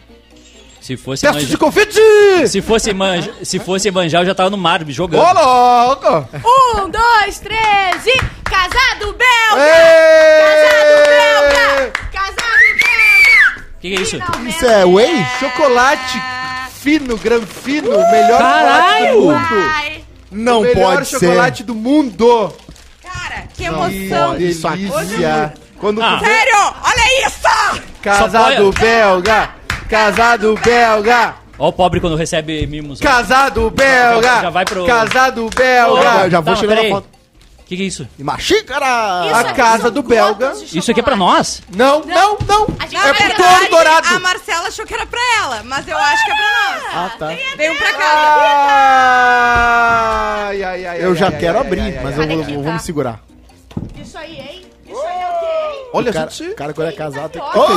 [0.85, 2.47] Se fosse Teste manja- de confete!
[2.47, 5.19] Se fosse, manja, se fosse manjar, eu já tava no mar jogando.
[5.19, 6.29] Ô, louco!
[6.77, 8.15] Um, dois, três e...
[8.43, 9.63] Casado belga!
[9.65, 10.75] Ê!
[12.13, 13.63] Casado belga!
[13.77, 14.11] O que, que é isso?
[14.11, 14.55] Finalmente.
[14.55, 15.25] Isso é whey?
[15.39, 16.21] Chocolate
[16.79, 19.13] fino, granfino, melhor Caralho!
[19.13, 19.71] chocolate do mundo.
[19.73, 21.19] Ai, Não melhor pode ser.
[21.19, 22.53] chocolate do mundo.
[23.01, 24.31] Cara, que Que emoção.
[24.33, 24.39] Aqui.
[24.39, 25.53] delícia.
[25.79, 26.19] Quando Ah.
[26.19, 27.81] Sério, olha isso!
[28.03, 29.49] Casado belga,
[29.89, 32.99] casado belga, Ó o pobre quando recebe mimos.
[32.99, 33.03] ó.
[33.03, 36.29] casado belga, Já vai pro- casado belga.
[36.29, 36.89] já vou Tá, chegar peraí.
[36.89, 37.15] na foto.
[37.59, 38.07] O que, que é isso?
[38.19, 39.25] Uma xícara!
[39.25, 40.53] isso A casa do belga.
[40.71, 41.63] Isso aqui é pra nós?
[41.75, 42.67] Não, não, não.
[42.79, 44.07] A gente Na É vai pro verdade, todo dourado.
[44.07, 46.83] a Marcela achou que era pra ela, mas eu acho que é pra nós.
[46.93, 47.27] Ah, tá.
[47.57, 48.15] Vem um pra cá.
[50.49, 52.25] Ai, ai, ai, Eu ai, já ai, quero ai, abrir, ai, ai, mas ai.
[52.25, 52.71] eu vou, Olha aqui, vou tá.
[52.73, 53.19] me segurar.
[53.99, 54.54] Isso aí, hein?
[55.95, 56.51] Olha, o cara, gente.
[56.51, 57.57] o cara quando é casado tem que...
[57.57, 57.69] Oh!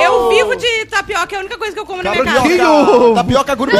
[0.00, 2.40] Eu vivo de tapioca, é a única coisa que eu como na minha casa.
[2.40, 3.14] Tapioca.
[3.14, 3.78] Tapioca gourmet!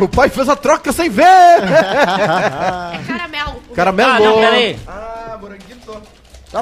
[0.00, 1.24] O pai fez a troca sem ver.
[1.24, 3.62] É caramelo.
[3.74, 4.10] Caramelo.
[4.10, 4.78] Ah, não, peraí.
[4.86, 5.19] Ah.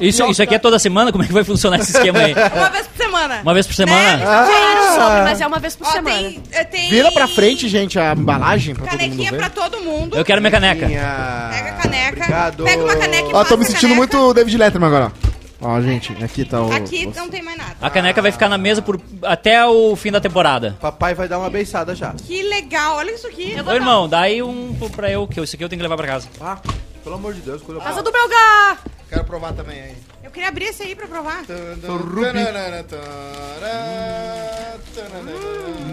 [0.00, 1.10] Isso, isso aqui é toda semana?
[1.10, 2.34] Como é que vai funcionar esse esquema aí?
[2.54, 3.40] Uma vez por semana.
[3.42, 4.16] Uma vez por semana?
[4.18, 4.46] Né?
[4.46, 6.16] Dinheiro sobre, mas é uma vez por Ó, semana.
[6.18, 9.36] tem, eh, tem Vira pra frente, gente, a embalagem pra todo mundo Canequinha ver.
[9.38, 10.16] pra todo mundo.
[10.16, 10.86] Eu quero minha caneca.
[10.86, 12.16] Pega a caneca.
[12.18, 12.64] Obrigado.
[12.64, 13.96] Pega uma caneca e Ó, tô me sentindo caneca.
[13.96, 15.12] muito David Letterman agora.
[15.60, 16.70] Ó, gente, aqui tá o...
[16.72, 17.74] Aqui o- não tem mais nada.
[17.82, 20.76] A caneca vai ficar na mesa por, até o fim da temporada.
[20.80, 22.14] Papai vai dar uma beiçada já.
[22.26, 23.56] Que legal, olha isso aqui.
[23.66, 26.06] Ô, irmão, dá aí um pra eu, que isso aqui eu tenho que levar pra
[26.06, 26.28] casa.
[26.40, 26.58] Ah,
[27.02, 28.78] pelo amor de Deus, coisa Casa do Belga!
[29.08, 29.96] Quero provar também aí.
[30.22, 31.42] Eu queria abrir esse aí pra provar.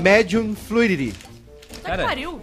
[0.02, 1.14] Medium Fluidity.
[1.14, 2.42] Tá que Cara, pariu.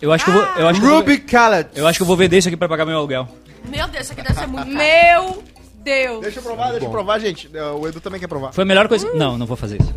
[0.00, 1.70] Eu acho que eu vou, eu acho que eu vou, Ruby Callet.
[1.74, 3.28] eu acho que eu vou vender isso aqui pra pagar meu aluguel.
[3.68, 4.76] Meu Deus, isso aqui deve ser muito caro.
[4.76, 5.42] Meu
[5.74, 6.20] Deus.
[6.22, 7.50] Deixa eu provar, deixa eu provar, gente.
[7.78, 8.52] O Edu também quer provar.
[8.52, 9.12] Foi a melhor coisa.
[9.12, 9.94] Não, não vou fazer isso.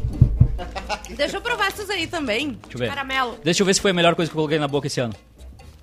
[1.15, 2.57] Deixa eu provar essas aí também.
[2.63, 2.89] Deixa eu ver.
[2.89, 3.37] Caramelo.
[3.43, 5.13] Deixa eu ver se foi a melhor coisa que eu coloquei na boca esse ano.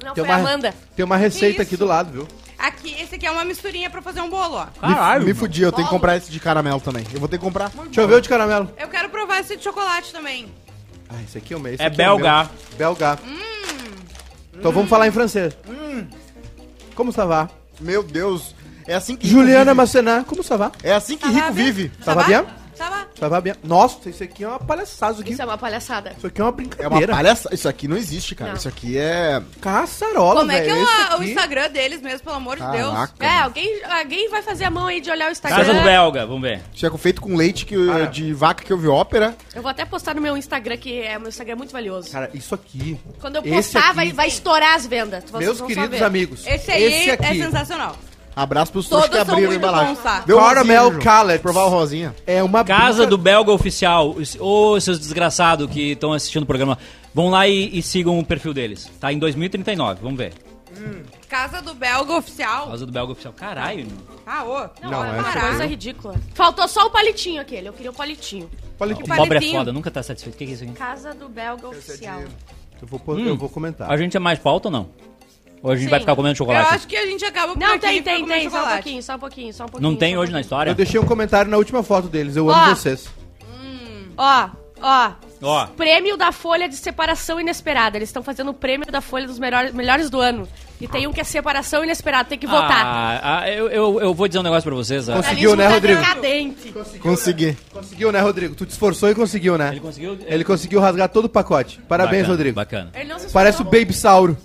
[0.02, 0.74] Não, Tem foi a uma, Amanda.
[0.96, 2.28] tem uma receita aqui do lado, viu?
[2.60, 5.18] Aqui, esse aqui é uma misturinha pra fazer um bolo, ó.
[5.18, 7.06] me, me fudi, eu tenho que comprar esse de caramelo também.
[7.12, 7.70] Eu vou ter que comprar.
[7.70, 8.70] Deixa eu ver o de caramelo.
[8.78, 10.46] Eu quero provar esse de chocolate também.
[11.08, 11.72] Ah, esse aqui é o meu.
[11.72, 12.44] esse É aqui o belga.
[12.44, 12.50] meu.
[12.76, 13.18] Belga.
[14.54, 15.56] Então vamos falar em francês.
[16.94, 17.48] Como ça va?
[17.80, 18.54] Meu Deus.
[18.86, 20.24] É assim que rico Juliana vive.
[20.26, 20.70] Como ça va?
[20.82, 21.90] É assim que rico vive.
[22.04, 22.44] Ça va bien?
[23.14, 23.54] Você vai bem.
[23.62, 25.12] Nossa, isso aqui é uma palhaçada.
[25.12, 26.14] Isso aqui, Isso é uma palhaçada.
[26.16, 27.12] isso aqui é uma É uma brincadeira.
[27.14, 27.48] palhaça.
[27.52, 28.50] Isso aqui não existe, cara.
[28.52, 28.56] Não.
[28.58, 29.42] Isso aqui é.
[29.60, 30.80] Caçarola, Como é que é velho.
[30.80, 32.92] o, Esse o aqui- Instagram deles mesmo, pelo amor de Deus?
[32.92, 33.24] Caraca.
[33.26, 35.58] É, alguém, alguém vai fazer a mão aí de olhar o Instagram.
[35.58, 36.62] Casa do Belga, vamos ver.
[36.74, 38.06] Isso é feito com leite que, Cara.
[38.06, 39.36] de vaca que eu vi ópera.
[39.54, 42.10] Eu vou até postar no meu Instagram, que é, o meu Instagram é muito valioso.
[42.10, 42.98] Cara, isso aqui.
[43.20, 45.24] Quando eu esse postar, aqui- vai, vai estourar as vendas.
[45.24, 46.04] Vocês Meus vão queridos saber.
[46.04, 46.46] amigos.
[46.46, 47.96] Esse aí esse é sensacional.
[48.42, 49.94] Abraço pros Todos trouxas que são abriram a muito embalagem.
[49.94, 50.26] bons?
[50.26, 51.40] Vê o Caramel rosinha, Ju.
[51.40, 52.14] Provar o rosinha.
[52.26, 54.16] É uma Casa do Belga Oficial.
[54.38, 56.78] Ô, seus desgraçados que estão assistindo o programa.
[57.14, 58.90] Vão lá e, e sigam o perfil deles.
[59.00, 60.32] Tá em 2039, vamos ver.
[61.28, 62.68] Casa do Belga Oficial.
[62.68, 63.32] Casa do Belga Oficial.
[63.34, 63.86] Caralho.
[64.26, 64.60] Ah, ô.
[64.82, 66.14] Não, Não, é uma coisa ridícula.
[66.34, 67.68] Faltou só o palitinho aquele.
[67.68, 68.48] Eu queria o palitinho.
[68.78, 69.58] Olha O pobre é palitinho.
[69.58, 70.34] foda, nunca tá satisfeito.
[70.36, 70.72] O que, que é isso aqui?
[70.72, 72.20] Casa do Belga Oficial.
[72.80, 73.90] Eu vou, pôr- eu vou comentar.
[73.90, 74.88] A gente é mais pauta ou não?
[75.62, 75.90] Ou a gente Sim.
[75.90, 76.74] vai ficar comendo Eu chocolate?
[76.74, 78.40] acho que a gente acaba por Não, aqui tem, pra tem, tem.
[78.42, 78.74] Só um chocolate.
[78.82, 79.90] pouquinho, só um pouquinho, só um pouquinho.
[79.90, 80.40] Não tem só um hoje na pouquinho.
[80.46, 80.70] história?
[80.70, 82.34] Eu deixei um comentário na última foto deles.
[82.36, 82.74] Eu amo Ó.
[82.74, 83.08] vocês.
[84.16, 84.48] Ó,
[84.80, 85.10] ó.
[85.42, 87.96] Ó, Prêmio da Folha de Separação Inesperada.
[87.96, 90.46] Eles estão fazendo o prêmio da Folha dos melhores, melhores do ano.
[90.78, 92.84] E tem um que é separação inesperada, tem que votar.
[92.84, 95.08] Ah, ah, eu, eu, eu vou dizer um negócio pra vocês.
[95.08, 95.14] ah.
[95.16, 96.00] Conseguiu, né, Jornalismo Rodrigo?
[96.02, 96.98] tá decadente.
[97.00, 97.56] Consegui.
[97.72, 98.54] Conseguiu, né, Rodrigo?
[98.54, 99.68] Tu te esforçou e conseguiu, né?
[99.70, 100.18] Ele conseguiu?
[100.26, 101.80] Ele conseguiu rasgar todo o pacote.
[101.88, 102.56] Parabéns, Bacana, Rodrigo.
[102.56, 102.90] Bacana.
[102.94, 103.80] Ele não se Parece o esforçou.
[103.80, 104.36] Baby Sauro.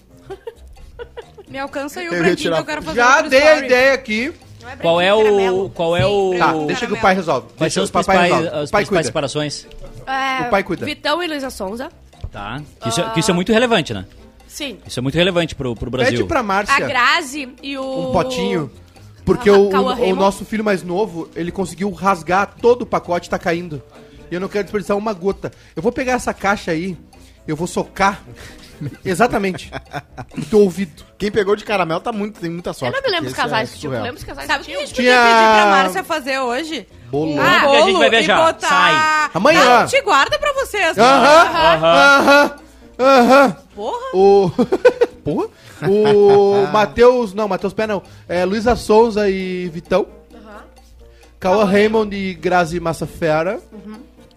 [1.55, 4.33] Me alcança aí o branquinho que eu quero fazer Já dei a ideia aqui.
[4.69, 5.69] É Qual é o.
[5.69, 6.35] Qual é o.
[6.37, 7.47] Tá, deixa que o pai resolve.
[7.57, 9.67] Quais são o as papai principais, as pai principais separações?
[10.05, 10.85] É, O pai cuida.
[10.85, 11.89] Vitão e Luísa Sonza.
[12.29, 12.61] Tá.
[12.81, 14.05] Que isso, que isso é muito relevante, né?
[14.49, 14.79] Sim.
[14.85, 16.17] Isso é muito relevante pro, pro Brasil.
[16.17, 18.09] Pede pra A Márcia Grazi e o...
[18.09, 18.69] um potinho.
[19.23, 23.29] Porque Ah, o, o- o nosso filho mais novo, ele conseguiu rasgar todo o pacote,
[23.29, 23.81] tá caindo.
[24.29, 25.53] E eu não quero desperdiçar uma gota.
[25.73, 26.97] Eu vou pegar essa caixa aí,
[27.47, 28.21] eu vou socar
[29.05, 29.71] exatamente
[30.35, 31.03] no teu ouvido.
[31.17, 32.93] Quem pegou de caramelo tá muito, tem muita Eu sorte.
[32.95, 33.91] não me lembro dos é casais que tinham.
[33.91, 34.03] surreal.
[34.05, 34.87] Lembro dos casais Sabe o que que a tinham?
[34.87, 36.87] gente podia Tinha- pedir pra Márcia fazer hoje?
[37.09, 37.31] Bolo.
[37.33, 38.45] Um Ah, porque a gente bolo vai e viajar.
[38.45, 39.29] botar- Sai.
[39.33, 39.63] Amanhã.
[39.65, 40.97] Não, a gente guarda pra vocês.
[40.97, 41.43] Aham,
[41.75, 42.55] aham,
[42.99, 43.57] aham.
[43.75, 43.99] Porra.
[44.13, 44.51] O.
[45.25, 45.47] Porra.
[45.89, 47.33] O Matheus.
[47.33, 48.01] Não, Matheus Pé não.
[48.27, 50.07] É Luísa Souza e Vitão.
[51.39, 53.59] Cauã Raymond e Grazi Massafera.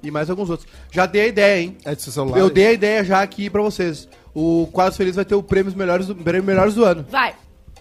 [0.02, 0.68] E mais alguns outros.
[0.90, 1.76] Já dei a ideia, hein?
[1.84, 2.38] É de seu celular.
[2.38, 4.08] Eu dei a ideia já aqui pra vocês.
[4.40, 7.04] O Quadros Felizes vai ter o prêmio melhores do, prêmio melhores do ano.
[7.10, 7.34] Vai,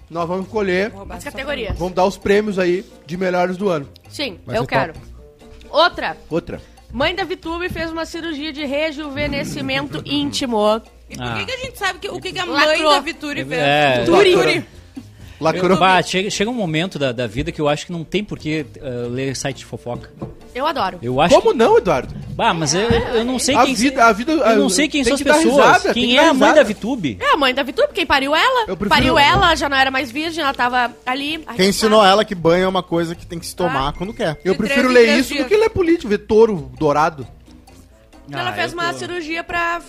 [0.09, 1.77] Nós vamos escolher, as categorias.
[1.77, 3.87] vamos dar os prêmios aí de melhores do ano.
[4.09, 4.93] Sim, Vai eu ser quero.
[5.69, 6.17] Outra.
[6.29, 6.59] Outra.
[6.91, 10.81] Mãe da Vitube fez uma cirurgia de rejuvenescimento íntimo.
[11.09, 11.35] E por Ah.
[11.37, 12.91] que, que a gente sabe que, o que, que a mãe Lacrou.
[12.91, 13.61] da Vituri fez?
[13.61, 13.99] É.
[13.99, 14.65] Vituri.
[15.39, 15.77] Lacrou.
[15.77, 18.39] Bah, chega, chega um momento da, da vida que eu acho que não tem por
[18.39, 20.11] que uh, ler site de fofoca.
[20.55, 20.97] Eu adoro.
[21.03, 21.57] Eu acho Como que...
[21.57, 22.15] não, Eduardo?
[22.37, 23.73] Bah, mas eu, eu não sei A quem...
[23.73, 25.55] vida- a vida- eu não sei quem são as que dar pessoas.
[25.55, 27.17] risada, quem que é a mãe da Vitube?
[27.19, 28.65] É a mãe da Vitube, quem pariu ela.
[28.67, 31.43] Eu prefiro- Pariu ela, já não era mais virgem, ela tava ali.
[31.47, 33.57] Ai, Quem que ensinou ela que banho é uma coisa que tem que se Ah.
[33.57, 34.39] tomar quando quer.
[34.45, 35.45] Eu De prefiro ler isso dias.
[35.45, 37.27] do que ler político, ver touro dourado.
[38.31, 39.81] Ela Ah, fez eu uma tô- cirurgia pra,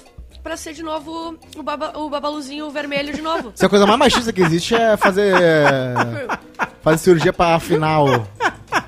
[0.42, 3.53] pra ser de novo o, baba, o babaluzinho vermelho de novo.
[3.55, 5.34] Se a coisa mais machista que existe é fazer.
[5.38, 5.94] é,
[6.82, 8.26] fazer cirurgia pra afinar o.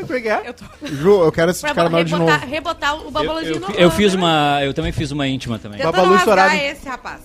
[0.00, 0.42] Como é que é?
[0.48, 0.64] Eu tô...
[0.86, 2.30] Ju, eu quero esse pra caramelo de novo.
[2.46, 4.60] rebotar, o Eu, babaluzinho eu, no eu fiz uma...
[4.62, 5.82] Eu também fiz uma íntima também.
[5.82, 6.54] Babalu estourado.
[6.54, 7.20] esse, rapaz.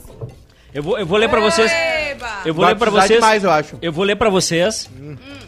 [0.74, 1.72] Eu vou, eu vou ler pra vocês...
[1.72, 2.42] Eba.
[2.46, 3.20] Eu vou Vai ler pra precisar vocês...
[3.20, 3.78] demais, eu acho.
[3.82, 4.90] Eu vou ler pra vocês.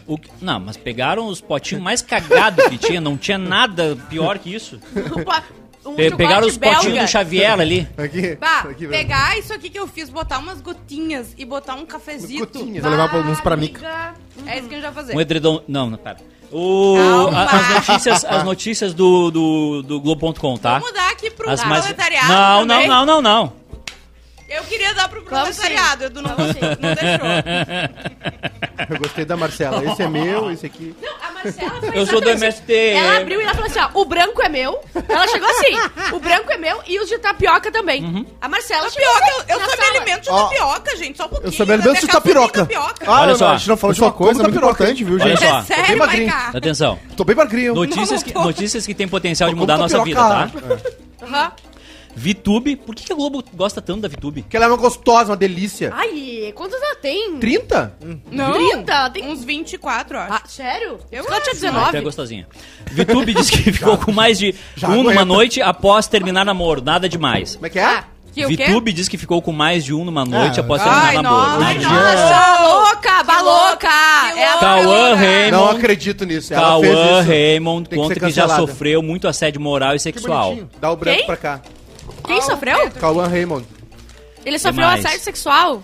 [0.06, 3.00] O que- não, mas pegaram os potinhos mais cagados que tinha.
[3.00, 4.80] Não tinha nada pior que isso.
[5.86, 7.88] um Pe- pegaram os chocolate potinhos do Xavier ali.
[7.96, 8.34] Aqui.
[8.36, 12.40] Bah, aqui, pegar isso aqui que eu fiz, botar umas gotinhas e botar um cafezito.
[12.40, 12.82] Gotinhas.
[12.82, 13.86] Vou levar pra- uns pra Mica.
[13.88, 14.14] Amiga.
[14.46, 15.16] É isso que a gente vai fazer.
[15.16, 15.62] Um edredom.
[15.68, 16.18] Não, não, pera.
[16.52, 17.38] O, Calma.
[17.38, 20.78] a- as notícias, as notícias do, do, do Globo.com, tá?
[20.78, 21.82] Vamos dar aqui pro As mais...
[21.86, 22.88] proletariado Não, não, também.
[22.88, 23.52] não, não, não.
[24.54, 26.62] Eu queria dar pro proletariado, Edu não, não deixou.
[28.90, 29.82] Eu gostei da Marcela.
[29.84, 30.94] Esse é meu, esse aqui.
[31.00, 32.28] Não, a Marcela foi Eu sou do.
[32.28, 32.72] MST.
[32.72, 34.82] Ela abriu e ela falou assim, ó, o branco é meu.
[35.08, 38.02] Ela chegou assim, o branco é meu e os de tapioca também.
[38.04, 38.26] Uhum.
[38.40, 41.24] A Marcela chegou Tapioca, assim, eu, eu na só me alimento de tapioca, gente, só
[41.24, 41.48] um pouquinho.
[41.48, 42.60] eu só me alimento Na de tapiroca.
[42.66, 43.04] tapioca.
[43.06, 43.48] Ah, Olha não, só.
[43.48, 45.48] a gente não falou de uma coisa muito importante, viu, Olha gente?
[45.48, 45.58] só.
[45.58, 46.28] É sério, bem?
[46.30, 46.98] Atenção.
[47.16, 47.74] Tô bem magrinho.
[47.74, 50.50] Notícias que, notícias que têm potencial de mudar a nossa vida, tá?
[51.22, 51.52] Aham.
[52.14, 52.76] Vitube.
[52.76, 54.42] Por que, que a Globo gosta tanto da Vitube?
[54.42, 55.90] Porque ela é uma gostosa, uma delícia.
[55.94, 57.38] Ai, quantos ela tem?
[57.38, 57.94] 30?
[58.30, 58.92] Não, 30?
[58.92, 59.28] Ela tem...
[59.28, 60.32] uns 24, eu acho.
[60.34, 60.98] Ah, sério?
[61.10, 61.66] Eu ela tinha acho.
[61.66, 62.00] Ah, até 19.
[62.02, 62.46] gostosinha.
[62.90, 65.24] Vitube disse que ficou com mais de já um numa aguenta.
[65.24, 66.82] noite após terminar namoro.
[66.82, 67.54] Nada demais.
[67.56, 67.84] Como é que é?
[67.84, 68.04] Ah,
[68.34, 68.56] Que o quê?
[68.56, 71.50] Vitube diz que ficou com mais de um numa noite Ah, após terminar Ai, namoro.
[71.52, 71.64] nossa.
[71.66, 73.88] Ai, dia- nossa, louca, balouca.
[74.32, 74.60] Que É a louca.
[74.66, 75.50] Cauã Não Raymond.
[75.50, 76.52] Não acredito nisso.
[76.54, 77.28] Ela fez Cauã isso.
[77.28, 78.66] Raymond Tem que conta ser que, já cancelada.
[78.66, 80.44] sofreu muito assédio moral e sexual.
[80.50, 80.70] bonitinho.
[80.80, 81.26] Dá o branco Quem?
[81.26, 81.60] pra cá.
[82.26, 82.90] Quem sofreu?
[82.92, 83.66] Cauã Raymond.
[84.44, 85.04] Ele sofreu Demais.
[85.04, 85.82] assédio sexual.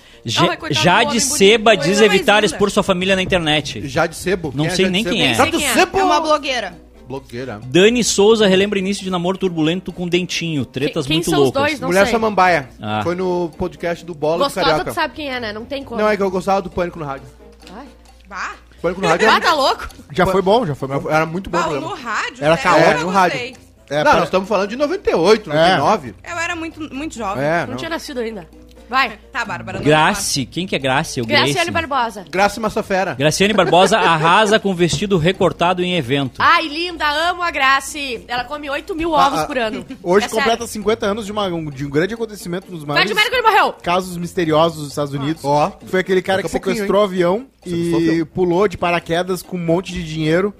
[0.58, 1.84] Coitado do Jade Seba bonito.
[1.88, 2.46] diz evitar linda.
[2.46, 3.86] expor sua família na internet.
[3.88, 4.52] Jade Sebo.
[4.54, 5.14] Não é sei nem Sebo?
[5.14, 5.34] quem é.
[5.34, 5.72] Jade quem é.
[5.72, 5.98] Sebo!
[5.98, 6.76] É uma blogueira.
[7.06, 7.60] Blogueira.
[7.64, 10.66] Dani Souza relembra início de namoro turbulento com Dentinho.
[10.66, 11.62] Tretas Quem muito são os loucas.
[11.62, 11.80] dois?
[11.80, 12.12] Não Mulher sei.
[12.12, 12.68] Samambaia.
[12.82, 13.00] Ah.
[13.02, 14.90] Foi no podcast do Bola do Gostosa, Carioca.
[14.90, 15.52] tu sabe quem é, né?
[15.52, 15.98] Não tem como.
[16.00, 17.26] Não, é que eu gostava do Pânico no Rádio.
[17.74, 17.86] Ai.
[18.28, 19.88] Bah, Pânico no Rádio Ah, era, tá louco?
[20.12, 21.08] Já foi bom, já foi bom.
[21.08, 21.58] era muito bom.
[21.58, 22.44] bah, no rádio.
[22.44, 23.00] Era sério, caótico.
[23.00, 23.56] eu No rádio.
[23.90, 26.14] É, não, pra- nós estamos falando de 98, 99.
[26.28, 27.42] Eu era muito, muito jovem.
[27.44, 27.76] É, Não não.
[27.76, 28.48] tinha nascido ainda.
[28.90, 29.18] Vai.
[29.30, 29.78] Tá, Bárbara.
[29.80, 30.46] não Grace.
[30.46, 31.20] Quem que é Grace?
[31.20, 31.70] O Graciane Grace.
[31.70, 32.24] Barbosa.
[32.30, 33.12] Graça Massafera.
[33.12, 36.36] Graciane Barbosa arrasa com vestido recortado em evento.
[36.38, 38.24] Ai, linda, amo a Grace.
[38.26, 39.84] Ela come 8 mil ovos Ah, ah, por ano.
[40.02, 40.66] Hoje É completa sério.
[40.68, 43.74] 50 anos de, uma, um, de um grande acontecimento nos Fred maiores Mercury morreu.
[43.74, 45.44] casos misteriosos dos Estados Unidos.
[45.44, 45.70] Ó.
[45.86, 49.92] Foi aquele cara Daqui que sequestrou o avião e pulou de paraquedas com um monte
[49.92, 50.54] de dinheiro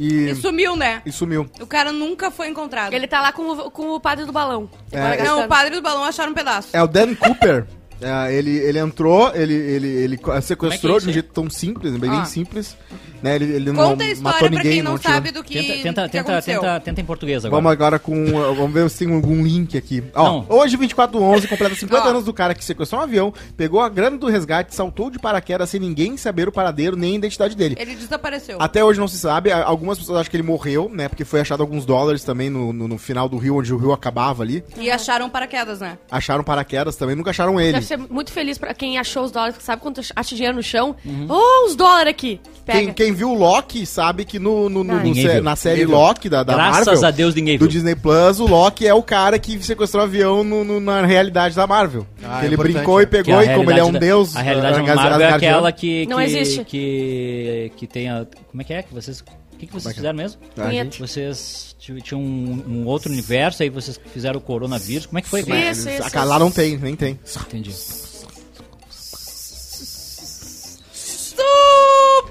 [0.00, 1.02] e, E sumiu, né?
[1.04, 1.46] e sumiu.
[1.60, 2.92] O cara nunca foi encontrado.
[2.94, 4.68] Ele tá lá com o, com o padre do balão.
[4.90, 6.70] É, Não, o padre do balão acharam um pedaço.
[6.72, 7.66] É o Dan Cooper.
[8.00, 11.50] É, ele, ele entrou, ele, ele, ele co- sequestrou é é de um jeito tão
[11.50, 12.24] simples, bem Ah.
[12.24, 12.76] simples.
[13.22, 13.34] Né?
[13.34, 15.52] Ele, ele não Conta a matou história pra ninguém, quem não, não sabe do que,
[15.82, 17.60] Tenta, tenta, que tenta, tenta, tenta em português agora.
[17.60, 18.14] Vamos agora com.
[18.14, 20.02] uh, Vamos ver se tem algum link aqui.
[20.14, 20.46] Ó, Não.
[20.48, 22.08] hoje, 24 do 11, completa 50 Ó.
[22.08, 25.68] anos do cara que sequestrou um avião, pegou a grana do resgate, saltou de paraquedas
[25.68, 27.76] sem ninguém saber o paradeiro nem a identidade dele.
[27.78, 28.56] Ele desapareceu.
[28.58, 31.06] Até hoje não se sabe, algumas pessoas acham que ele morreu, né?
[31.06, 33.92] Porque foi achado alguns dólares também no, no, no final do rio, onde o rio
[33.92, 34.64] acabava ali.
[34.78, 35.98] E acharam paraquedas, né?
[36.10, 37.76] Acharam paraquedas também, nunca acharam ele.
[37.90, 40.94] Ser muito feliz pra quem achou os dólares, porque sabe quando acha dinheiro no chão?
[41.28, 42.40] Oh, os dólares aqui.
[42.64, 42.78] Pega.
[42.78, 45.84] Quem, quem viu o Loki sabe que no, no- no- no na série.
[45.84, 47.68] Loki da, da Graças Marvel, a Deus ninguém do viu.
[47.68, 51.56] Disney Plus, o Loki é o cara que sequestrou o avião no- no- na realidade
[51.56, 52.06] da Marvel.
[52.22, 53.06] Ah, é ele importante, brincou e é.
[53.06, 54.36] Pegou, e como ele é um da- deus.
[54.36, 56.06] A realidade da Marvel é aquela que.
[56.06, 56.64] Não que, existe.
[56.64, 58.24] Que, que tem a.
[58.50, 58.82] Como é que é?
[58.82, 59.24] Que vocês.
[59.60, 60.40] O que, que vocês fizeram mesmo?
[60.56, 60.84] a Punheta.
[60.84, 65.04] gente- Vocês tinham um, um outro universo, aí vocês fizeram o coronavírus.
[65.04, 65.40] Como é que foi?
[65.40, 65.70] Isso, cara?
[65.70, 66.18] isso, isso.
[66.18, 67.20] ah, Lá não tem, nem tem.
[67.46, 67.74] Entendi.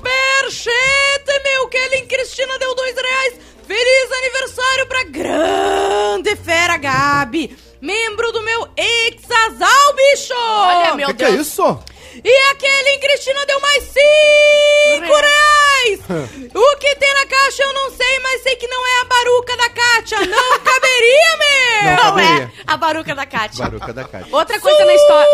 [0.10, 1.68] Superchete, meu!
[1.68, 3.34] Kellen Cristina deu dois reais.
[3.68, 10.34] Feliz aniversário pra grande fera Gabi, membro do meu ex-asal, bicho!
[10.34, 11.48] Olha, meu O que, que é Deus.
[11.48, 11.80] isso?
[12.24, 16.00] E a Kellen Cristina deu mais cinco reais!
[16.54, 19.56] O que tem na caixa eu não sei, mas sei que não é a baruca
[19.58, 20.20] da Kátia.
[20.26, 21.96] Não caberia, meu!
[21.96, 23.64] Não Não é a baruca da Kátia.
[23.66, 24.36] Baruca da Cátia.
[24.36, 25.30] Outra coisa na história.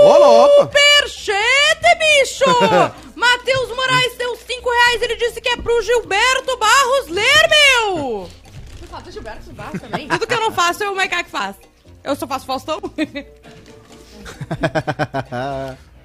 [0.60, 2.46] Superchete, bicho!
[3.16, 5.02] Matheus Moraes deu cinco reais.
[5.02, 8.30] Ele disse que é pro Gilberto Barros ler, meu!
[8.80, 10.08] Tu fala do Gilberto Barros também?
[10.10, 11.56] Tudo que eu não faço, o Maicaque faz.
[12.04, 12.80] Eu só faço Faustão.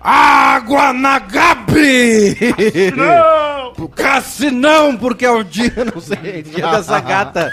[0.00, 2.36] Água na Gabi!
[2.96, 3.88] Não!
[3.88, 7.52] Casse não, porque é o dia, não sei, dia dessa gata.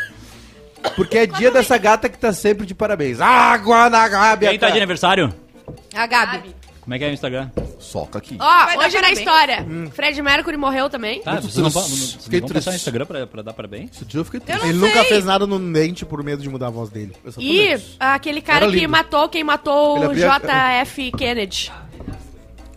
[0.95, 3.19] Porque é dia dessa gata que tá sempre de parabéns.
[3.19, 4.47] Água na Gabi!
[4.47, 5.33] Quem tá de aniversário?
[5.93, 6.55] A Gabi.
[6.81, 7.49] Como é que é o Instagram?
[7.79, 8.37] Soca aqui.
[8.39, 9.19] Ó, Vai dar hoje na parabéns.
[9.19, 11.21] história, Fred Mercury morreu também.
[11.21, 11.89] Tá, Muito vocês não, triste.
[11.99, 12.77] vocês não Fiquei vão passar no triste.
[12.77, 13.89] Instagram pra, pra dar parabéns?
[13.93, 14.61] Esse dia eu fiquei Eu triste.
[14.63, 14.87] não Ele sei.
[14.87, 17.13] nunca fez nada no mente por medo de mudar a voz dele.
[17.37, 18.89] E aquele cara Era que lindo.
[18.89, 21.71] matou, quem matou Ele o abria- JF Kennedy.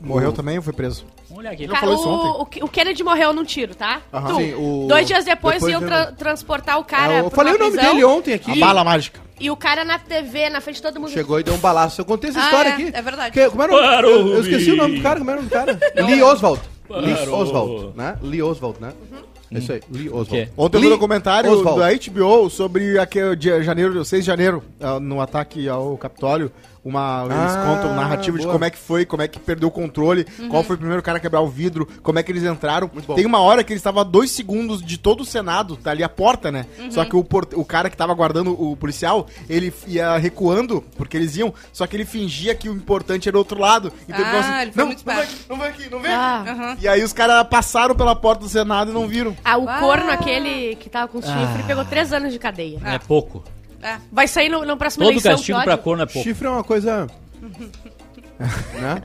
[0.00, 1.04] Morreu também ou foi preso?
[1.28, 1.64] Vamos olhar aqui.
[1.64, 4.00] Ele falou isso o, o- o Kennedy morreu num tiro, tá?
[4.12, 4.28] Aham.
[4.30, 4.36] Tu.
[4.36, 7.12] Sim, o- Dois dias depois, depois iam tra- transportar o cara.
[7.14, 8.50] É, eu falei o nome prisão, dele ontem aqui.
[8.62, 9.20] A bala mágica.
[9.38, 11.10] E o cara na TV, na frente de todo mundo.
[11.10, 12.00] Chegou e deu um balaço.
[12.00, 12.90] Eu contei essa Ah, história é, aqui.
[12.92, 13.30] é verdade.
[13.32, 13.88] Que- como era o nome?
[13.88, 15.18] Parou, Eu, eu esqueci o nome do cara.
[15.18, 15.78] Como era o nome do cara?
[16.06, 16.60] Lee Oswald.
[16.90, 17.28] Lee.
[17.28, 18.16] Oswald, né?
[18.22, 18.92] Lee Oswald, né?
[19.52, 20.50] É isso aí, Lee Oswald.
[20.56, 21.78] Ontem eu vi Lee um documentário Oswald.
[21.80, 26.52] da HBO sobre aquele dia janeiro, 6 de janeiro, ah, no ataque ao Capitólio.
[26.82, 28.52] Uma, eles Ah, contam narrativa de boa.
[28.54, 31.18] como é que foi, como é que perdeu o controle, qual foi o primeiro cara
[31.18, 32.90] a quebrar o vidro, como é que eles entraram.
[32.92, 33.14] Muito bom.
[33.14, 36.02] Tem uma hora que eles estavam a dois segundos de todo o Senado, tá ali
[36.02, 36.64] a porta, né?
[36.90, 41.18] Só que o, port- o cara que tava guardando o policial, ele ia recuando, porque
[41.18, 43.92] eles iam, só que ele fingia que o importante era o outro lado.
[44.08, 45.68] Então ele Ah, falou assim, ele foi não, muito não vem esperto." aqui, não vem
[45.68, 46.40] aqui, não vem Ah.
[46.40, 46.50] aqui.
[46.50, 46.76] Aham.
[46.80, 49.36] E aí os caras passaram pela porta do Senado e não viram.
[49.44, 49.78] Ah, o Ah.
[49.80, 51.22] corno aquele que tava com Ah.
[51.22, 52.80] chifre pegou três anos de cadeia.
[52.84, 53.44] É pouco.
[53.82, 53.96] É.
[54.12, 55.32] Vai sair no, no próximo Todo eleição.
[55.32, 56.22] castigo que pra corno é pouco.
[56.28, 57.06] Chifre é uma coisa...
[58.80, 59.02] né?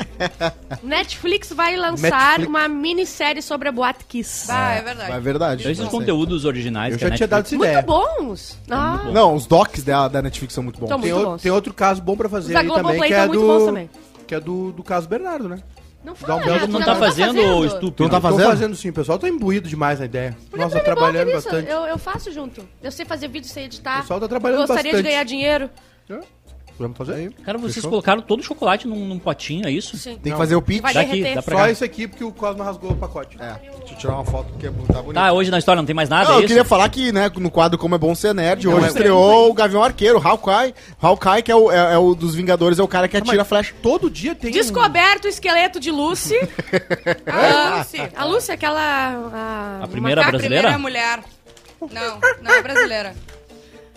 [0.84, 2.10] Netflix vai lançar
[2.40, 2.48] Netflix.
[2.50, 4.50] uma minissérie sobre a Boate Kiss.
[4.50, 5.20] Ah, é É verdade.
[5.22, 5.72] verdade.
[5.72, 7.82] Esses conteúdos originais Eu já tinha dado essa Muito ideia.
[7.82, 8.58] bons.
[8.70, 9.12] Ah, bom.
[9.12, 10.86] Não, os docs da, da Netflix são muito bons.
[10.88, 11.42] Então, Tem, muito o- bons.
[11.42, 13.66] tem outro caso bom pra Os fazer da aí também, que é muito bons do...
[13.66, 13.90] também.
[14.28, 15.60] Que é do, do caso Bernardo, né?
[16.06, 18.04] Não Dá fala, um belo- já, Não já tá fazendo estúpido.
[18.04, 18.48] Não tá Tô fazendo?
[18.48, 20.38] fazendo sim, o pessoal tá imbuído demais na ideia.
[20.52, 21.70] Nossa, Mas tá trabalhando bastante.
[21.70, 22.68] Eu, eu faço junto.
[22.84, 23.98] Eu sei fazer vídeo, sei editar.
[23.98, 25.04] O pessoal tá trabalhando Gostaria bastante.
[25.04, 25.70] de ganhar dinheiro.
[26.78, 27.30] Vamos fazer aí.
[27.46, 27.90] Cara, vocês Fechou?
[27.90, 29.96] colocaram todo o chocolate num, num potinho, é isso?
[29.98, 30.18] Sim.
[30.22, 30.82] Tem que fazer o pitch.
[30.82, 31.36] Vai Daqui, derreter.
[31.36, 31.72] dá pra Só cá.
[31.72, 33.38] isso aqui porque o Cosmo rasgou o pacote.
[33.40, 35.14] É, deixa eu tirar uma foto porque tá bonito.
[35.14, 36.48] Tá, hoje na história não tem mais nada, Não, é eu isso?
[36.50, 39.50] queria falar que, né, no quadro Como é Bom Ser Nerd, Não, hoje é- estreou
[39.50, 40.74] o Gavião Arqueiro, Hawkeye.
[41.02, 43.46] Hawkeye, que é o, é, é o dos Vingadores, é o cara que atira a
[43.46, 43.74] flecha.
[43.82, 46.36] Todo dia tem um- Descoberto o esqueleto de Lucy.
[47.26, 48.02] Ah, Lucy.
[48.16, 48.82] a Lucy, aquela.
[49.34, 50.38] A, A primeira macaca.
[50.38, 50.70] brasileira?
[50.70, 51.20] Primeira mulher.
[51.92, 53.16] Não, não é brasileira.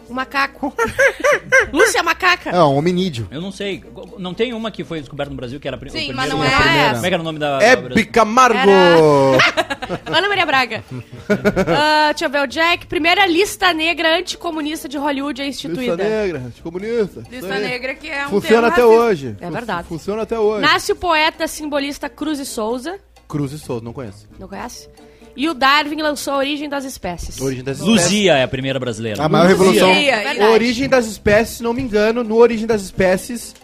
[0.09, 0.73] O macaco.
[1.73, 2.51] Lúcia Macaca.
[2.51, 3.29] É, um hominídeo.
[3.31, 3.83] Eu não sei.
[4.19, 6.29] Não tem uma que foi descoberta no Brasil que era a pri- Sim, o mas
[6.29, 7.07] primeiro- não é Como essa.
[7.07, 7.59] é que era o nome da.
[7.63, 7.95] É da Brasil?
[7.97, 8.59] Bicamargo!
[10.07, 10.85] Ana Maria Braga.
[11.81, 12.87] Ah, deixa eu ver o Jack.
[12.87, 15.97] Primeira lista negra anticomunista de Hollywood é Lista instituída.
[15.97, 17.21] negra, comunista.
[17.21, 17.63] Isso Lista aí.
[17.63, 18.87] negra que é um Funciona termo até racista.
[19.05, 19.37] hoje.
[19.41, 19.89] É verdade.
[19.89, 20.63] Funciona até hoje.
[20.63, 22.99] Nasce o poeta simbolista Cruz e Souza.
[23.29, 24.27] Cruz e Souza, não conheço.
[24.39, 24.89] Não conhece?
[25.39, 27.41] E o Darwin lançou a Origem das Espécies.
[27.41, 28.03] Origem das espécies.
[28.05, 29.23] Luzia é a primeira brasileira.
[29.23, 29.89] A maior revolução.
[29.89, 30.35] Luzia.
[30.35, 30.51] É.
[30.51, 33.55] Origem das espécies, se não me engano, no Origem das Espécies,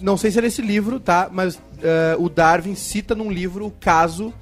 [0.00, 1.28] não sei se é nesse livro, tá?
[1.30, 4.32] Mas eh, o Darwin cita num livro o caso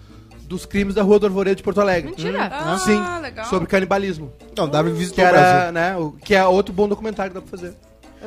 [0.43, 2.11] dos crimes da Rua do Arvoredo de Porto Alegre.
[2.11, 2.49] Mentira.
[2.53, 3.45] Ah, Sim, legal.
[3.47, 4.33] sobre canibalismo.
[4.57, 5.49] Não, Darwin Que visitou o Brasil.
[5.49, 7.75] era, né, o, que é outro bom documentário que dá pra fazer.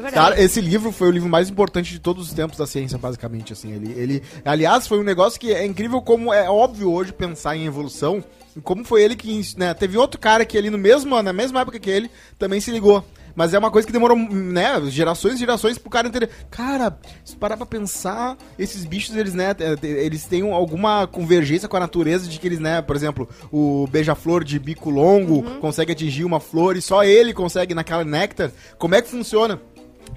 [0.04, 0.12] É.
[0.12, 3.54] Cara, esse livro foi o livro mais importante de todos os tempos da ciência, basicamente,
[3.54, 3.72] assim.
[3.72, 7.66] Ele, ele, aliás, foi um negócio que é incrível como é óbvio hoje pensar em
[7.66, 8.24] evolução,
[8.56, 11.62] e como foi ele que, né, teve outro cara que ali no mesmo, na mesma
[11.62, 13.04] época que ele, também se ligou.
[13.38, 16.30] Mas é uma coisa que demorou, né, gerações e gerações pro cara entender.
[16.50, 21.76] Cara, se parar pra pensar, esses bichos, eles, né, te- eles têm alguma convergência com
[21.76, 26.24] a natureza de que eles, né, por exemplo, o beija-flor de bico longo consegue atingir
[26.24, 28.52] uma flor e só ele consegue naquela néctar.
[28.78, 29.60] Como é que funciona?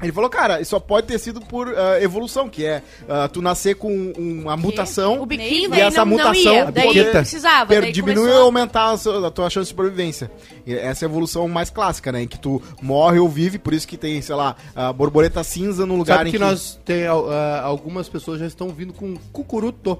[0.01, 3.43] Ele falou, cara, isso só pode ter sido por ah, evolução, que é ah, tu
[3.43, 6.71] nascer com um- uma mutação O biquinho e essa não, não mutação ia.
[6.71, 7.67] Daí precisava.
[7.67, 10.31] per- daí diminui começou- ou aumentar a, sua- a tua chance de sobrevivência.
[10.65, 12.23] E essa é a evolução mais clássica, né?
[12.23, 15.85] Em que tu morre ou vive, por isso que tem, sei lá, a borboleta cinza
[15.85, 19.99] no lugar Sabe em que, nós tem ah, algumas pessoas já estão vindo com cucuruto.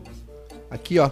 [0.71, 1.11] Aqui, ó.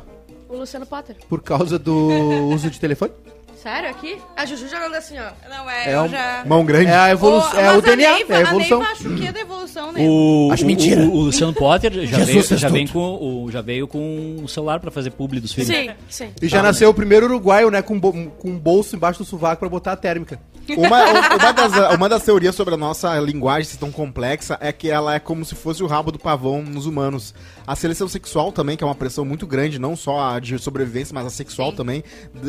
[0.48, 1.16] O Luciano Potter.
[1.28, 2.08] Por causa do
[2.52, 3.10] uso de telefone.
[3.62, 4.18] Sério, aqui?
[4.36, 5.30] A Juju jogando assim, ó.
[5.48, 6.44] Não, é, É eu um- já...
[6.46, 6.90] Mão grande.
[6.90, 7.58] É a evolução.
[7.58, 8.78] É o DNA, Neiva- é a evolução.
[8.78, 10.00] Neiva acha o que é da evolução, né?
[10.06, 11.00] O, Acho o- mentira.
[11.02, 12.92] O, o Luciano Potter já Jesus veio, já, vem tudo.
[12.94, 15.68] com, o, já veio com o celular pra fazer publi dos filhos.
[15.68, 16.28] Sim, sim.
[16.40, 17.82] E já nasceu o primeiro uruguaio, né?
[17.82, 20.38] Com, bo- com um bolso embaixo do sovaco pra botar a térmica.
[20.76, 21.04] Uma,
[21.36, 25.14] uma, das, uma das teorias sobre a nossa linguagem ser tão complexa é que ela
[25.14, 27.32] é como se fosse o rabo do pavão nos humanos.
[27.64, 31.14] A seleção sexual também, que é uma pressão muito grande, não só a de sobrevivência,
[31.14, 32.02] mas a sexual também,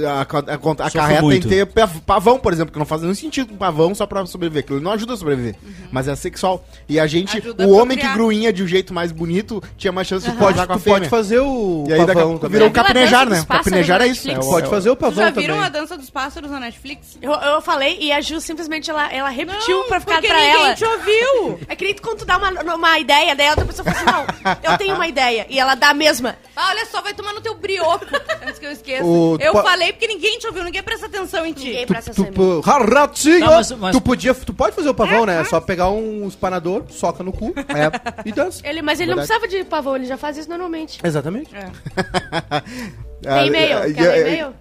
[0.03, 1.48] a, a, a, carreta tem muito.
[1.48, 4.26] que ter pav- pavão, por exemplo, que não faz nenhum sentido um pavão só pra
[4.26, 4.64] sobreviver.
[4.64, 5.56] Aquilo não ajuda a sobreviver,
[5.91, 6.66] mas é sexual.
[6.88, 10.08] E a gente, Ajuda o homem que gruinha de um jeito mais bonito, tinha mais
[10.08, 11.10] chance de Pode, com a tu pode fêmea.
[11.10, 12.52] fazer o E aí daqui pavão também.
[12.60, 13.43] virou capinejar, né?
[13.48, 14.30] Capinejar é isso.
[14.30, 15.66] É Pode o- fazer o Vocês pavão já viram também.
[15.68, 17.18] a dança dos pássaros na Netflix?
[17.22, 20.56] Eu, eu falei e a Ju simplesmente ela, ela repetiu pra ficar porque pra ninguém
[20.66, 20.76] ela.
[20.76, 21.60] te ouviu.
[21.68, 24.43] É que nem quando tu dá uma, uma ideia, daí a outra pessoa fala assim,
[24.45, 25.45] não, eu tenho uma ideia.
[25.50, 26.36] E ela dá a mesma.
[26.56, 28.06] Ah, olha só, vai tomar no teu brioco,
[28.45, 29.04] antes que eu esqueça.
[29.04, 31.66] O- eu po- falei porque ninguém te ouviu, ninguém presta atenção em ti.
[31.66, 32.62] Ninguém Tu, presta tu, atenção.
[32.62, 33.40] tu, ratinho!
[33.40, 35.42] Tá, mas- mas- Tu podia, tu pode fazer o pavão, né?
[35.42, 37.54] É só pegar um espanador, soca no cu
[38.26, 38.66] e dança.
[38.68, 39.40] Ele, mas ele não Verdade.
[39.40, 41.00] precisava de pavão, ele já faz isso normalmente.
[41.04, 41.52] Exatamente.
[43.22, 43.78] Tem e-mail?
[43.80, 44.54] Ah, Quer ah, e-mail?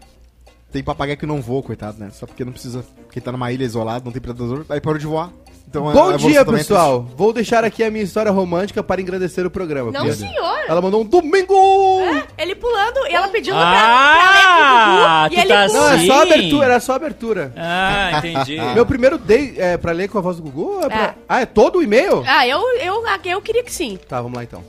[0.72, 2.10] Tem papagaio que não voa, coitado, né?
[2.12, 2.84] Só porque não precisa.
[3.06, 5.30] Porque tá numa ilha isolada, não tem predador, aí parou de voar.
[5.68, 7.02] Então, a Bom evolução dia, é pessoal.
[7.16, 9.90] Vou deixar aqui a minha história romântica para engrandecer o programa.
[9.90, 10.16] Não, Pedro.
[10.16, 10.58] senhor.
[10.68, 11.54] Ela mandou um domingo!
[12.38, 15.34] Ele pulando e ela pedindo Ah, pra, pra ler pro Gugu.
[15.34, 15.80] E ele tá pula.
[15.80, 16.32] Não, é só Sim.
[16.32, 17.52] abertura, era só abertura.
[17.56, 18.60] Ah, entendi.
[18.74, 20.80] Meu primeiro date é pra ler com a voz do Gugu?
[20.84, 21.02] É pra...
[21.02, 21.14] É.
[21.28, 22.22] Ah, é todo o e-mail?
[22.26, 23.98] Ah, eu, eu, eu queria que sim.
[24.08, 24.62] Tá, vamos lá então.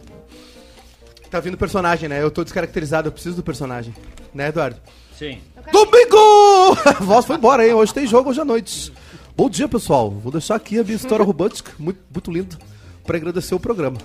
[1.30, 2.22] Tá vindo o personagem, né?
[2.22, 3.94] Eu tô descaracterizado, eu preciso do personagem.
[4.34, 4.78] Né, Eduardo?
[5.18, 5.40] Sim.
[5.72, 6.78] Domingo!
[6.86, 7.74] A voz foi embora, hein?
[7.74, 8.94] Hoje tem jogo hoje à noite.
[9.38, 10.10] Bom dia, pessoal.
[10.10, 12.58] Vou deixar aqui a minha história romântica, muito, muito linda,
[13.06, 14.00] pra agradecer o programa.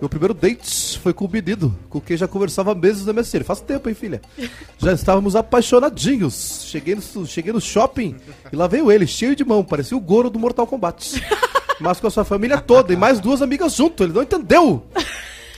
[0.00, 3.24] Meu primeiro date foi com o menino, com quem já conversava há meses na minha
[3.24, 3.44] série.
[3.44, 4.22] Faz tempo, hein, filha?
[4.78, 6.64] Já estávamos apaixonadinhos.
[6.66, 8.16] Cheguei no, cheguei no shopping
[8.50, 11.22] e lá veio ele, cheio de mão, parecia o Goro do Mortal Kombat.
[11.78, 14.86] Mas com a sua família toda e mais duas amigas junto, ele não entendeu.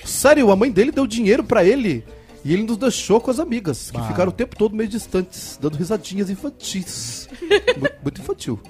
[0.05, 2.05] Sério, a mãe dele deu dinheiro pra ele
[2.45, 5.77] e ele nos deixou com as amigas, que ficaram o tempo todo meio distantes, dando
[5.77, 7.29] risadinhas infantis.
[7.79, 8.61] muito, muito infantil.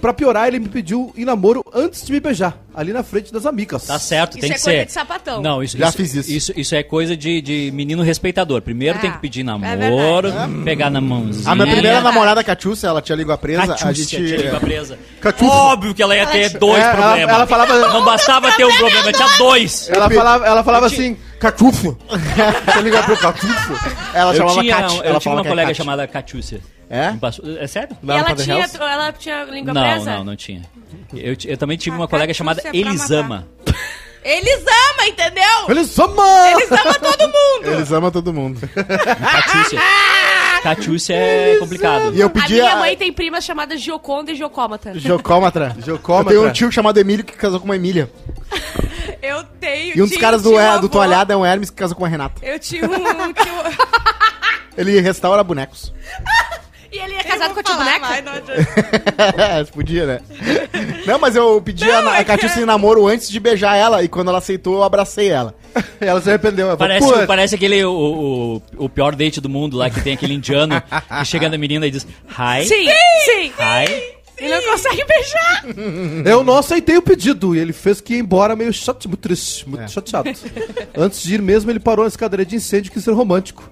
[0.00, 3.46] Pra piorar, ele me pediu em namoro antes de me beijar, ali na frente das
[3.46, 3.86] amigas.
[3.86, 4.86] Tá certo, Isso tem é que coisa ser.
[4.86, 5.42] de sapatão.
[5.42, 6.30] Não, isso, Já isso, fiz isso.
[6.30, 6.52] isso.
[6.56, 8.60] Isso é coisa de, de menino respeitador.
[8.62, 10.32] Primeiro Ah, tem que pedir é namoro,
[10.64, 11.50] pegar na mãozinha.
[11.50, 12.04] A minha primeira verdade.
[12.04, 13.62] namorada, Catiúcia, ela tinha língua presa.
[13.62, 14.26] a Catiúcia, gente.
[14.28, 14.98] tinha língua presa.
[15.20, 15.54] Catiúcia.
[15.56, 17.34] Óbvio que ela ia ter dois É, ela- problemas.
[17.34, 19.88] ela falava- Não bastava ter um problema, tinha dois.
[19.90, 21.96] Ela falava, ela falava assim, catufo.
[22.08, 23.72] Você liga pro catufo?
[24.14, 24.94] Ela Eu chamava tinha, Cat.
[24.96, 25.76] eu ela tinha falava uma que é colega Cat.
[25.76, 26.60] chamada Catiúcia.
[26.90, 27.12] É?
[27.62, 27.96] É sério?
[28.06, 28.76] Ela Padre tinha, Hells?
[28.80, 30.10] ela tinha língua Não, presa?
[30.16, 30.62] não, não tinha.
[31.14, 33.46] Eu, ti- eu também tive A uma colega chamada é pra Elisama.
[34.24, 35.44] Eles amam, entendeu?
[35.68, 36.46] Eles amam!
[36.50, 37.72] Eles amam todo mundo.
[37.74, 38.60] Eles amam todo mundo.
[38.68, 39.80] Catiúcia.
[40.62, 42.12] Catiúcia é complicado.
[42.14, 42.76] E eu A pedi minha a.
[42.76, 44.98] mãe tem primas chamadas Gioconda e Giocômata.
[44.98, 45.76] Jocômatra.
[45.84, 46.32] Jocômatra.
[46.34, 48.10] Eu tenho um tio chamado Emílio que casou com uma Emília.
[49.22, 49.96] Eu tenho.
[49.96, 51.70] E um dos tinha- caras do, tinha um é, do avô- Toalhada é um Hermes
[51.70, 52.44] que casou com uma Renata.
[52.44, 53.32] Eu tinha um.
[53.32, 53.62] tinha um-
[54.76, 55.92] Ele restaura bonecos.
[56.90, 58.06] E ele é casado com a tia boneca?
[58.06, 58.64] vai, não adianta.
[59.64, 60.20] Você podia, né?
[61.06, 63.76] Não, mas eu pedi a, Não, a é que- Catiça em namoro antes de beijar
[63.76, 64.02] ela.
[64.02, 65.54] E quando ela aceitou, eu abracei ela.
[66.00, 66.66] Ela se arrependeu.
[66.68, 70.00] Ela falou, Parece, "Putz, parece aquele o, o, o pior date do mundo lá, que
[70.00, 72.64] tem aquele indiano que chega na menina e diz Hi.
[72.66, 72.86] Sim,
[73.24, 73.52] sim.
[73.58, 74.18] Hi.
[74.38, 75.64] Ele não consegue beijar.
[76.24, 79.68] Eu não aceitei o pedido e ele fez que ir embora meio chato, muito triste,
[79.68, 79.88] muito É.
[79.88, 80.30] chateado.
[80.96, 83.68] Antes de ir mesmo, ele parou na escadaria de incêndio e quis ser romântico.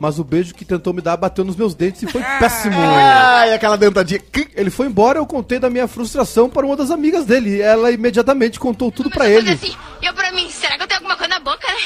[0.00, 2.74] Mas o beijo que tentou me dar bateu nos meus dentes e foi péssimo.
[2.80, 4.20] Ai, aquela dentadinha.
[4.56, 7.56] Ele foi embora eu contei da minha frustração para uma das amigas dele.
[7.56, 10.76] E ela imediatamente contou tudo pra Começou a ele, assim, e eu pra mim, será
[10.78, 11.78] que eu tenho alguma coisa na boca, né?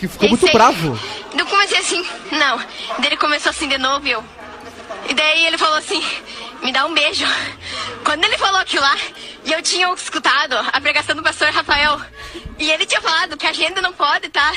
[0.00, 0.98] que ficou muito bravo.
[1.38, 2.02] Eu comecei assim,
[2.32, 2.56] não.
[2.98, 4.24] Daí ele começou assim de novo e eu.
[5.08, 6.02] E daí ele falou assim,
[6.62, 7.24] me dá um beijo.
[8.04, 8.96] Quando ele falou aquilo lá,
[9.44, 12.00] e eu tinha escutado a pregação do pastor Rafael,
[12.58, 14.52] e ele tinha falado que a gente não pode estar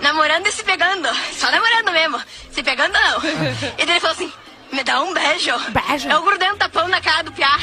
[0.00, 1.08] namorando e se pegando.
[1.32, 2.20] Só namorando mesmo.
[2.50, 3.18] Se pegando não.
[3.78, 4.32] E daí ele falou assim,
[4.72, 5.52] me dá um beijo.
[5.70, 6.08] Beijo.
[6.08, 7.56] Eu grudei um tapão na cara do piá.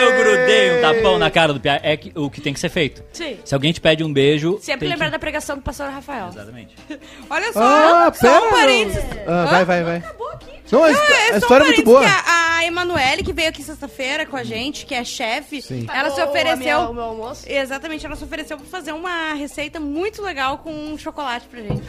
[0.00, 1.80] Eu grudei um tapão na cara do Pia.
[1.82, 3.02] É que- o que tem que ser feito.
[3.12, 3.38] Sim.
[3.44, 4.58] Se alguém te pede um beijo.
[4.62, 5.12] Sempre tem lembrar que...
[5.12, 6.28] da pregação do pastor Rafael.
[6.28, 6.74] Exatamente.
[7.28, 9.04] Olha só, Ah, só um parênteses.
[9.26, 9.96] Ah, vai, vai, vai.
[9.96, 10.55] Acabou aqui.
[10.72, 12.00] Não, a, é a um história é muito boa.
[12.00, 15.62] que A, a Emanuele, que veio aqui sexta-feira com a gente, que é chefe,
[15.92, 16.56] ela se ofereceu.
[16.58, 17.44] minha- o meu almoço.
[17.46, 21.82] Exatamente, ela se ofereceu pra fazer uma receita muito legal com um chocolate pra gente.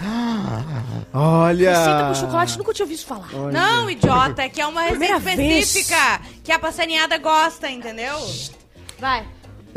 [1.13, 1.69] Olha.
[1.71, 3.29] Receita com chocolate, nunca tinha ouvido falar.
[3.51, 5.67] Não, idiota, é que é uma receita Primeira vez.
[5.67, 8.15] específica que a passarinhada gosta, entendeu?
[8.99, 9.25] Vai.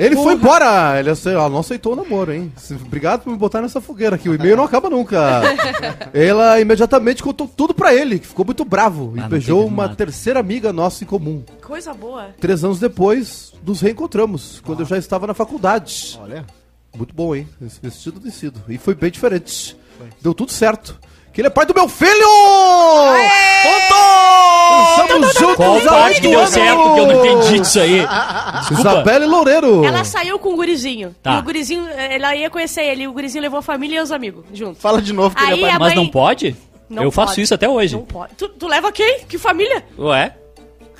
[0.04, 0.98] Ele foi embora.
[0.98, 2.52] Ele ela não aceitou o namoro, hein?
[2.56, 4.28] Se- Obrigado por me botar nessa fogueira aqui.
[4.28, 5.42] O e-mail não acaba nunca.
[6.14, 9.12] Ela imediatamente contou tudo pra ele, que ficou muito bravo.
[9.16, 9.96] E Ah, beijou uma nada.
[9.96, 11.42] terceira amiga nossa em comum.
[11.62, 12.28] Coisa boa.
[12.40, 16.18] Três anos depois, nos reencontramos, quando eu já estava na faculdade.
[16.22, 16.44] Olha.
[16.96, 17.48] Muito bom, hein?
[17.64, 18.60] Esse vestido tecido.
[18.68, 19.76] E foi bem diferente.
[20.20, 20.98] Deu tudo certo.
[21.32, 22.10] Que ele é pai do meu filho!
[25.00, 28.00] Estamos juntos Qual parte que deu certo que eu não entendi disso aí?
[28.58, 28.80] Desculpa.
[28.80, 29.84] Isabelle Loureiro.
[29.84, 31.14] Ela saiu com o gurizinho.
[31.22, 31.36] Tá.
[31.36, 33.04] E o gurizinho, ela ia conhecer ele.
[33.04, 34.78] E o gurizinho levou a família e os amigos junto.
[34.80, 35.76] Fala de novo que Aí ele é pai.
[35.76, 36.56] a Mas mãe- não pode?
[36.88, 37.42] Não eu faço pode.
[37.42, 37.94] isso até hoje.
[37.94, 38.34] Não pode.
[38.34, 39.20] Tu, tu leva quem?
[39.28, 39.84] Que família?
[39.98, 40.34] Ué?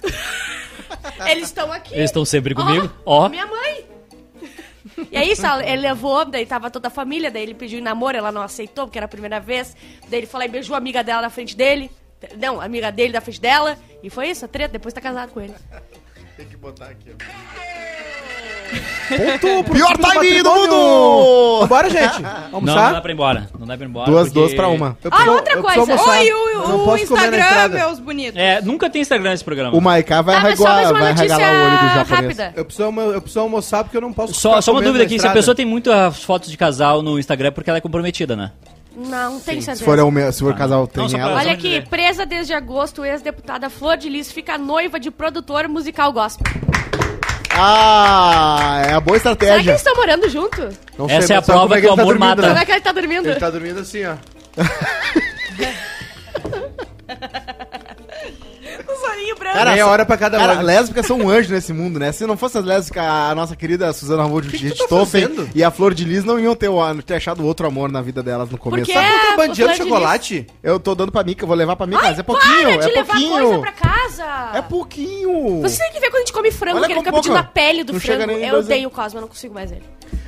[1.27, 1.95] Eles estão aqui.
[1.95, 2.91] Eles estão sempre Ó, comigo?
[3.05, 3.29] Ó.
[3.29, 3.85] Minha mãe.
[5.11, 8.17] E aí, sal- ele levou, daí tava toda a família, daí ele pediu em namoro,
[8.17, 9.77] ela não aceitou, porque era a primeira vez.
[10.09, 11.91] Daí ele falou e beijou a amiga dela na frente dele.
[12.37, 13.79] Não, a amiga dele na frente dela.
[14.03, 14.73] E foi isso, a treta.
[14.73, 15.55] Depois tá casado com ele.
[16.37, 17.11] Tem que botar aqui,
[19.41, 21.61] Ponto pro Pior time do mundo!
[21.63, 22.23] Vambora, gente.
[22.23, 22.93] Não, não Almoçar?
[22.93, 23.49] dá pra ir embora.
[23.59, 24.11] Não dá pra ir embora.
[24.11, 24.97] Duas, porque- duas pra uma.
[25.03, 26.03] Eu Ah, preciso- outra eu preciso coisa.
[26.03, 26.19] almoçar.
[26.21, 27.77] Oi, Eu o, não o posso comer na Instagram, estrada.
[27.79, 28.41] meus bonitos.
[28.41, 29.77] É, nunca tem Instagram nesse programa.
[29.77, 31.95] O Maiká vai, Ah, mas só mais reguar, uma vai notícia regalar o olho do
[31.95, 32.09] japonês.
[32.39, 32.53] rápida.
[32.57, 34.93] Eu preciso, almo- eu preciso almoçar porque eu não posso Só, ficar só uma comendo
[34.93, 35.39] dúvida na aqui, se a estrada.
[35.39, 38.53] pessoa tem muitas fotos de casal no Instagram, porque ela é comprometida, né?
[38.97, 39.85] Não, tem Se certeza.
[39.85, 41.37] for, o meu- se for casal, tem Não, só pra- ela.
[41.39, 46.45] Olha aqui, presa desde agosto, ex-deputada Flor de Lis fica noiva de produtor musical gospel.
[47.53, 49.71] Ah, é a boa Será que estratégia.
[49.73, 50.69] eles estão morando junto?
[50.99, 52.43] Não Essa é a prova como que o amor dormindo, mata.
[52.43, 52.49] né?
[52.49, 53.29] Como é que ele tá dormindo?
[53.29, 54.15] Ele tá dormindo assim, ó.
[59.53, 60.65] Cara, Meia hora pra cada Cara, lado.
[60.67, 62.13] lésbicas são um anjo nesse mundo, né?
[62.13, 65.51] Se não fosse as lésbicas, a nossa querida Suzana Ramon de tá Richthofen fazendo?
[65.55, 68.23] e a Flor de Lis não iam ter, o- ter achado outro amor na vida
[68.23, 68.87] delas no começo.
[68.87, 70.47] Porque Sabe por que É, é bandeando chocolate?
[70.63, 72.77] Eu tô dando pra Mica, eu vou levar pra Mica, Ai, mas é pouquinho, para
[72.77, 73.61] de é levar coisa pouquinho.
[73.61, 74.51] pra casa.
[74.55, 75.61] É pouquinho.
[75.63, 77.43] Você tem que ver quando a gente come frango, Olha que ele fica pedindo a
[77.43, 78.31] pele do Não frango.
[78.33, 79.83] Eu odeio o Cosmo, eu não consigo mais ele.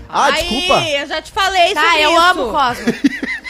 [0.09, 0.83] Ah, Aí, desculpa.
[0.91, 2.21] eu já te falei Tá, sobre eu isso.
[2.21, 2.85] amo o Cosmo.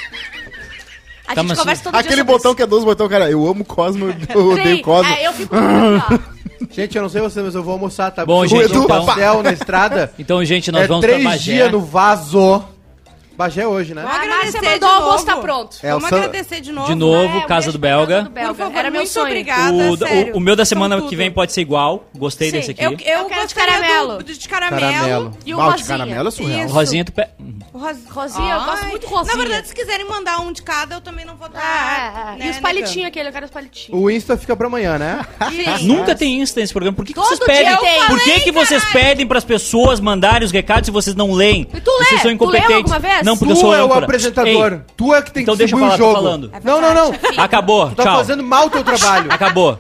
[1.27, 2.57] A Tá, gente mas- conversa todo dia Aquele sobre botão isso.
[2.57, 3.31] que é dois botão, cara.
[3.31, 4.83] Eu amo Cosmo, eu odeio Três.
[4.83, 5.13] Cosmo.
[5.13, 5.67] É, eu fico aqui,
[6.15, 6.33] ó.
[6.71, 8.25] Gente, eu não sei você, mas eu vou almoçar, tá?
[8.25, 10.13] Bom, gente, então- pastel na estrada.
[10.19, 11.53] Então, gente, nós é vamos pra três Bagé.
[11.53, 12.65] dias no vaso.
[13.37, 14.03] Bagé hoje, né?
[14.03, 15.27] Vamos A agradecer Márcia mandou o almoço, novo.
[15.27, 15.77] tá pronto.
[15.83, 16.87] É, o Vamos Sam- agradecer de novo.
[16.87, 18.15] De novo, É, um Casa beijo do pra Belga.
[18.15, 18.49] Casa do Belga.
[18.55, 19.27] Por favor, Era meu muito sonho.
[19.27, 20.35] obrigada, O, sério.
[20.35, 21.09] o, o meu da São semana tudo.
[21.09, 22.05] que vem pode ser igual.
[22.17, 22.83] Gostei Sim, desse aqui.
[22.85, 24.19] Eu, eu, Eu quero de gostaria caramelo.
[24.19, 24.81] do- de caramelo.
[24.93, 25.37] Caramelo.
[25.47, 25.87] E o de rosinha.
[25.87, 26.65] caramelo é surreal.
[26.67, 26.75] Isso.
[26.75, 27.27] Rosinha, tu pe...
[27.73, 29.37] O ros- Rosinha, eu gosto Ai, muito de rosinha.
[29.37, 31.61] Na verdade, se quiserem mandar um de cada, eu também não vou dar.
[31.63, 33.99] Ah, né, e os palitinhos aquele, eu quero os palitinhos.
[34.01, 35.25] O Insta fica pra amanhã, né?
[35.79, 35.87] Sim.
[35.89, 36.95] Nunca tem Insta nesse programa.
[36.95, 38.07] Por que, que Todo vocês dia pedem?
[38.07, 41.67] Por que, que vocês pedem pras pessoas mandarem os recados se vocês não leem?
[41.73, 42.05] E tu lê?
[42.05, 42.93] Vocês são Tu leu incompetentes.
[42.93, 43.22] alguma vez?
[43.25, 44.05] Não, porque eu tu sou é o âncora.
[44.05, 44.73] apresentador.
[44.73, 46.15] Ei, Tu é que tem Então que deixa eu distribuir falar, o tô jogo.
[46.15, 46.51] falando.
[46.53, 47.45] É não, não, não.
[47.45, 47.89] acabou.
[47.91, 48.17] Tu tá Tchau.
[48.17, 49.33] fazendo mal o teu trabalho.
[49.33, 49.79] Acabou.